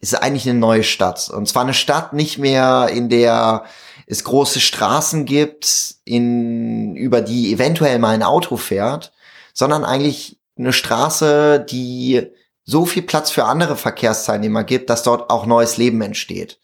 ist 0.02 0.20
eigentlich 0.20 0.48
eine 0.48 0.58
neue 0.58 0.82
Stadt. 0.82 1.30
Und 1.30 1.48
zwar 1.48 1.62
eine 1.62 1.74
Stadt 1.74 2.12
nicht 2.12 2.36
mehr, 2.36 2.90
in 2.92 3.08
der 3.08 3.64
es 4.06 4.24
große 4.24 4.60
Straßen 4.60 5.24
gibt, 5.24 5.94
in, 6.04 6.96
über 6.96 7.20
die 7.20 7.52
eventuell 7.52 7.98
mal 8.00 8.14
ein 8.14 8.24
Auto 8.24 8.56
fährt, 8.56 9.12
sondern 9.54 9.84
eigentlich 9.84 10.38
eine 10.58 10.72
Straße, 10.72 11.64
die 11.70 12.26
so 12.64 12.84
viel 12.84 13.02
Platz 13.02 13.30
für 13.30 13.44
andere 13.44 13.76
Verkehrsteilnehmer 13.76 14.64
gibt, 14.64 14.90
dass 14.90 15.04
dort 15.04 15.30
auch 15.30 15.46
neues 15.46 15.76
Leben 15.76 16.02
entsteht. 16.02 16.58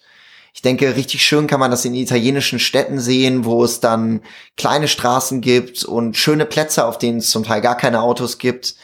Ich 0.53 0.62
denke, 0.62 0.96
richtig 0.96 1.24
schön 1.24 1.46
kann 1.46 1.61
man 1.61 1.70
das 1.70 1.85
in 1.85 1.94
italienischen 1.94 2.59
Städten 2.59 2.98
sehen, 2.98 3.44
wo 3.44 3.62
es 3.62 3.79
dann 3.79 4.22
kleine 4.57 4.88
Straßen 4.88 5.40
gibt 5.40 5.85
und 5.85 6.16
schöne 6.16 6.44
Plätze, 6.44 6.87
auf 6.87 6.98
denen 6.98 7.18
es 7.18 7.31
zum 7.31 7.44
Teil 7.44 7.61
gar 7.61 7.77
keine 7.77 8.03
Autos 8.03 8.38
gibt. 8.38 8.74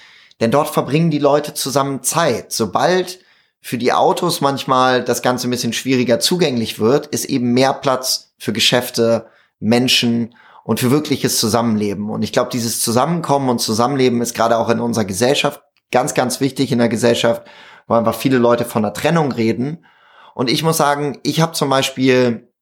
Denn 0.41 0.53
dort 0.53 0.69
verbringen 0.69 1.11
die 1.11 1.19
Leute 1.19 1.55
zusammen 1.55 2.05
Zeit. 2.05 2.53
Sobald 2.53 3.24
für 3.67 3.79
die 3.79 3.95
Autos 3.95 4.43
manchmal 4.43 5.03
das 5.03 5.23
Ganze 5.23 5.49
ein 5.49 5.51
bisschen 5.51 5.73
schwieriger 5.73 6.21
zugänglich 6.21 6.81
wird, 6.81 7.07
ist 7.07 7.25
eben 7.25 7.55
mehr 7.55 7.73
Platz 7.73 8.35
für 8.37 8.53
Geschäfte, 8.53 9.29
Menschen 9.59 10.35
und 10.65 10.81
für 10.81 10.91
wirkliches 10.91 11.39
Zusammenleben. 11.41 12.11
Und 12.11 12.23
ich 12.23 12.35
glaube, 12.35 12.51
dieses 12.53 12.83
Zusammenkommen 12.83 13.49
und 13.49 13.63
Zusammenleben 13.63 14.21
ist 14.21 14.35
gerade 14.35 14.59
auch 14.59 14.69
in 14.69 14.81
unserer 14.81 15.07
Gesellschaft 15.07 15.63
ganz, 15.91 16.13
ganz 16.13 16.43
wichtig 16.43 16.73
in 16.73 16.79
der 16.79 16.91
Gesellschaft, 16.91 17.47
wo 17.87 17.95
einfach 17.95 18.15
viele 18.15 18.37
Leute 18.37 18.67
von 18.67 18.83
der 18.83 18.93
Trennung 18.93 19.33
reden. 19.33 19.87
Und 20.35 20.51
ich 20.51 20.63
muss 20.63 20.77
sagen, 20.77 21.19
ich 21.23 21.41
habe 21.41 21.53
zum 21.53 21.71
Beispiel 21.71 22.53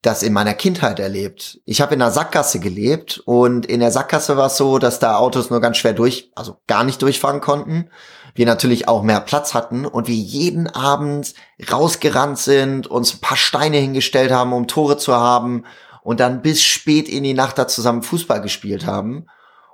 das 0.00 0.22
in 0.22 0.32
meiner 0.32 0.54
Kindheit 0.54 0.98
erlebt. 0.98 1.60
Ich 1.66 1.82
habe 1.82 1.92
in 1.92 2.00
der 2.00 2.10
Sackgasse 2.10 2.58
gelebt 2.58 3.20
und 3.26 3.66
in 3.66 3.80
der 3.80 3.90
Sackgasse 3.90 4.38
war 4.38 4.46
es 4.46 4.56
so, 4.56 4.78
dass 4.78 4.98
da 4.98 5.18
Autos 5.18 5.50
nur 5.50 5.60
ganz 5.60 5.76
schwer 5.76 5.92
durch, 5.92 6.30
also 6.34 6.56
gar 6.66 6.84
nicht 6.84 7.02
durchfahren 7.02 7.42
konnten 7.42 7.90
wir 8.36 8.46
natürlich 8.46 8.88
auch 8.88 9.02
mehr 9.02 9.20
Platz 9.20 9.54
hatten 9.54 9.86
und 9.86 10.08
wir 10.08 10.14
jeden 10.14 10.68
Abend 10.68 11.34
rausgerannt 11.70 12.38
sind, 12.38 12.86
uns 12.86 13.14
ein 13.14 13.20
paar 13.20 13.36
Steine 13.36 13.78
hingestellt 13.78 14.30
haben, 14.30 14.52
um 14.52 14.66
Tore 14.66 14.98
zu 14.98 15.14
haben 15.14 15.64
und 16.02 16.20
dann 16.20 16.42
bis 16.42 16.62
spät 16.62 17.08
in 17.08 17.24
die 17.24 17.34
Nacht 17.34 17.58
da 17.58 17.66
zusammen 17.66 18.02
Fußball 18.02 18.40
gespielt 18.40 18.86
haben. 18.86 19.26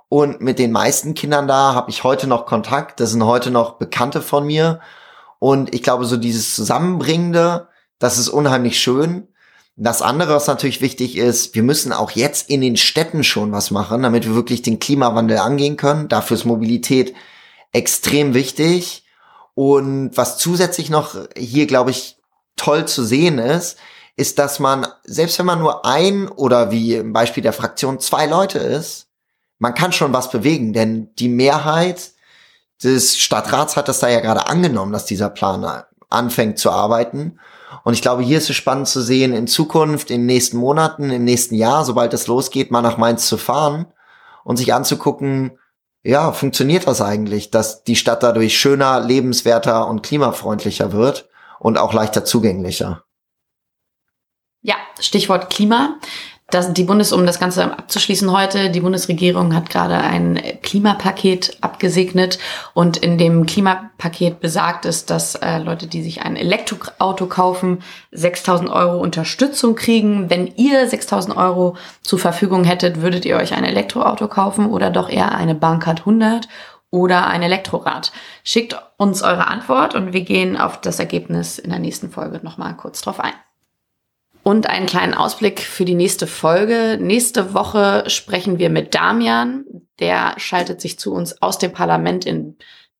Und 0.09 0.41
mit 0.41 0.59
den 0.59 0.71
meisten 0.71 1.13
Kindern 1.13 1.47
da 1.47 1.73
habe 1.73 1.89
ich 1.89 2.03
heute 2.03 2.27
noch 2.27 2.45
Kontakt. 2.45 2.99
Das 2.99 3.11
sind 3.11 3.25
heute 3.25 3.51
noch 3.51 3.79
Bekannte 3.79 4.21
von 4.21 4.45
mir. 4.45 4.79
Und 5.39 5.73
ich 5.73 5.83
glaube, 5.83 6.05
so 6.05 6.17
dieses 6.17 6.55
Zusammenbringende, 6.55 7.67
das 7.99 8.17
ist 8.17 8.29
unheimlich 8.29 8.79
schön. 8.79 9.27
Das 9.75 10.03
andere, 10.03 10.35
was 10.35 10.47
natürlich 10.47 10.81
wichtig 10.81 11.17
ist, 11.17 11.55
wir 11.55 11.63
müssen 11.63 11.91
auch 11.91 12.11
jetzt 12.11 12.49
in 12.49 12.61
den 12.61 12.77
Städten 12.77 13.23
schon 13.23 13.51
was 13.51 13.71
machen, 13.71 14.03
damit 14.03 14.25
wir 14.25 14.35
wirklich 14.35 14.61
den 14.61 14.77
Klimawandel 14.79 15.39
angehen 15.39 15.77
können. 15.77 16.09
Dafür 16.09 16.37
ist 16.37 16.45
Mobilität 16.45 17.15
extrem 17.73 18.33
wichtig. 18.33 19.05
Und 19.55 20.15
was 20.15 20.37
zusätzlich 20.37 20.89
noch 20.89 21.15
hier, 21.37 21.67
glaube 21.67 21.91
ich, 21.91 22.17
toll 22.55 22.87
zu 22.87 23.03
sehen 23.03 23.39
ist, 23.39 23.77
ist, 24.15 24.39
dass 24.39 24.59
man, 24.59 24.87
selbst 25.03 25.39
wenn 25.39 25.45
man 25.45 25.59
nur 25.59 25.85
ein 25.85 26.27
oder 26.29 26.71
wie 26.71 26.95
im 26.95 27.13
Beispiel 27.13 27.43
der 27.43 27.53
Fraktion 27.53 27.99
zwei 27.99 28.27
Leute 28.27 28.59
ist, 28.59 29.07
man 29.59 29.73
kann 29.73 29.91
schon 29.91 30.13
was 30.13 30.29
bewegen, 30.29 30.73
denn 30.73 31.13
die 31.15 31.29
Mehrheit 31.29 32.11
des 32.83 33.17
Stadtrats 33.17 33.75
hat 33.75 33.87
das 33.87 33.99
da 33.99 34.09
ja 34.09 34.19
gerade 34.19 34.47
angenommen, 34.47 34.91
dass 34.91 35.05
dieser 35.05 35.29
Plan 35.29 35.83
anfängt 36.09 36.59
zu 36.59 36.69
arbeiten. 36.69 37.39
Und 37.83 37.93
ich 37.93 38.01
glaube, 38.01 38.23
hier 38.23 38.37
ist 38.37 38.49
es 38.49 38.55
spannend 38.55 38.87
zu 38.87 39.01
sehen, 39.01 39.33
in 39.33 39.47
Zukunft, 39.47 40.11
in 40.11 40.21
den 40.21 40.25
nächsten 40.27 40.57
Monaten, 40.57 41.09
im 41.09 41.23
nächsten 41.23 41.55
Jahr, 41.55 41.85
sobald 41.85 42.13
es 42.13 42.27
losgeht, 42.27 42.71
mal 42.71 42.81
nach 42.81 42.97
Mainz 42.97 43.27
zu 43.27 43.37
fahren 43.37 43.87
und 44.43 44.57
sich 44.57 44.73
anzugucken, 44.73 45.57
ja, 46.03 46.33
funktioniert 46.33 46.85
das 46.85 47.01
eigentlich, 47.01 47.49
dass 47.49 47.83
die 47.83 47.95
Stadt 47.95 48.23
dadurch 48.23 48.57
schöner, 48.57 48.99
lebenswerter 48.99 49.87
und 49.87 50.03
klimafreundlicher 50.03 50.91
wird 50.91 51.29
und 51.59 51.77
auch 51.77 51.93
leichter 51.93 52.25
zugänglicher? 52.25 53.05
Ja, 54.61 54.75
Stichwort 54.99 55.49
Klima. 55.49 55.99
Das, 56.53 56.71
die 56.71 56.83
Bundes, 56.83 57.11
um 57.11 57.25
das 57.25 57.39
Ganze 57.39 57.63
abzuschließen 57.63 58.31
heute, 58.31 58.69
die 58.69 58.81
Bundesregierung 58.81 59.55
hat 59.55 59.71
gerade 59.71 59.97
ein 59.97 60.39
Klimapaket 60.61 61.57
abgesegnet 61.61 62.37
und 62.75 62.95
in 62.97 63.17
dem 63.17 63.47
Klimapaket 63.47 64.39
besagt 64.39 64.85
es, 64.85 65.07
dass 65.07 65.33
äh, 65.33 65.57
Leute, 65.57 65.87
die 65.87 66.03
sich 66.03 66.21
ein 66.21 66.35
Elektroauto 66.35 67.25
kaufen, 67.25 67.79
6.000 68.13 68.71
Euro 68.71 68.99
Unterstützung 68.99 69.73
kriegen. 69.73 70.29
Wenn 70.29 70.45
ihr 70.45 70.87
6.000 70.87 71.35
Euro 71.35 71.75
zur 72.03 72.19
Verfügung 72.19 72.65
hättet, 72.65 73.01
würdet 73.01 73.25
ihr 73.25 73.37
euch 73.37 73.55
ein 73.55 73.65
Elektroauto 73.65 74.27
kaufen 74.27 74.67
oder 74.67 74.91
doch 74.91 75.09
eher 75.09 75.33
eine 75.33 75.55
Bankart 75.55 76.01
100 76.01 76.47
oder 76.91 77.25
ein 77.25 77.41
Elektrorad? 77.41 78.11
Schickt 78.43 78.79
uns 78.97 79.23
eure 79.23 79.47
Antwort 79.47 79.95
und 79.95 80.13
wir 80.13 80.21
gehen 80.21 80.55
auf 80.55 80.79
das 80.79 80.99
Ergebnis 80.99 81.57
in 81.57 81.71
der 81.71 81.79
nächsten 81.79 82.11
Folge 82.11 82.41
nochmal 82.43 82.77
kurz 82.77 83.01
drauf 83.01 83.19
ein 83.19 83.33
und 84.43 84.69
einen 84.69 84.85
kleinen 84.85 85.13
Ausblick 85.13 85.61
für 85.61 85.85
die 85.85 85.95
nächste 85.95 86.27
Folge. 86.27 86.97
Nächste 86.99 87.53
Woche 87.53 88.03
sprechen 88.07 88.59
wir 88.59 88.69
mit 88.69 88.93
Damian. 88.93 89.65
Der 89.99 90.33
schaltet 90.37 90.81
sich 90.81 90.99
zu 90.99 91.13
uns 91.13 91.41
aus 91.41 91.57
dem 91.57 91.71
Parlament 91.71 92.25
in 92.25 92.57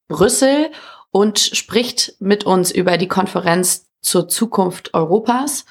Brüssel 0.08 0.71
und 1.12 1.39
spricht 1.39 2.15
mit 2.19 2.45
uns 2.45 2.71
über 2.71 2.97
die 2.97 3.08
Konferenz 3.08 3.89
zur 4.01 4.27
Zukunft 4.27 4.93
Europas. 4.93 5.65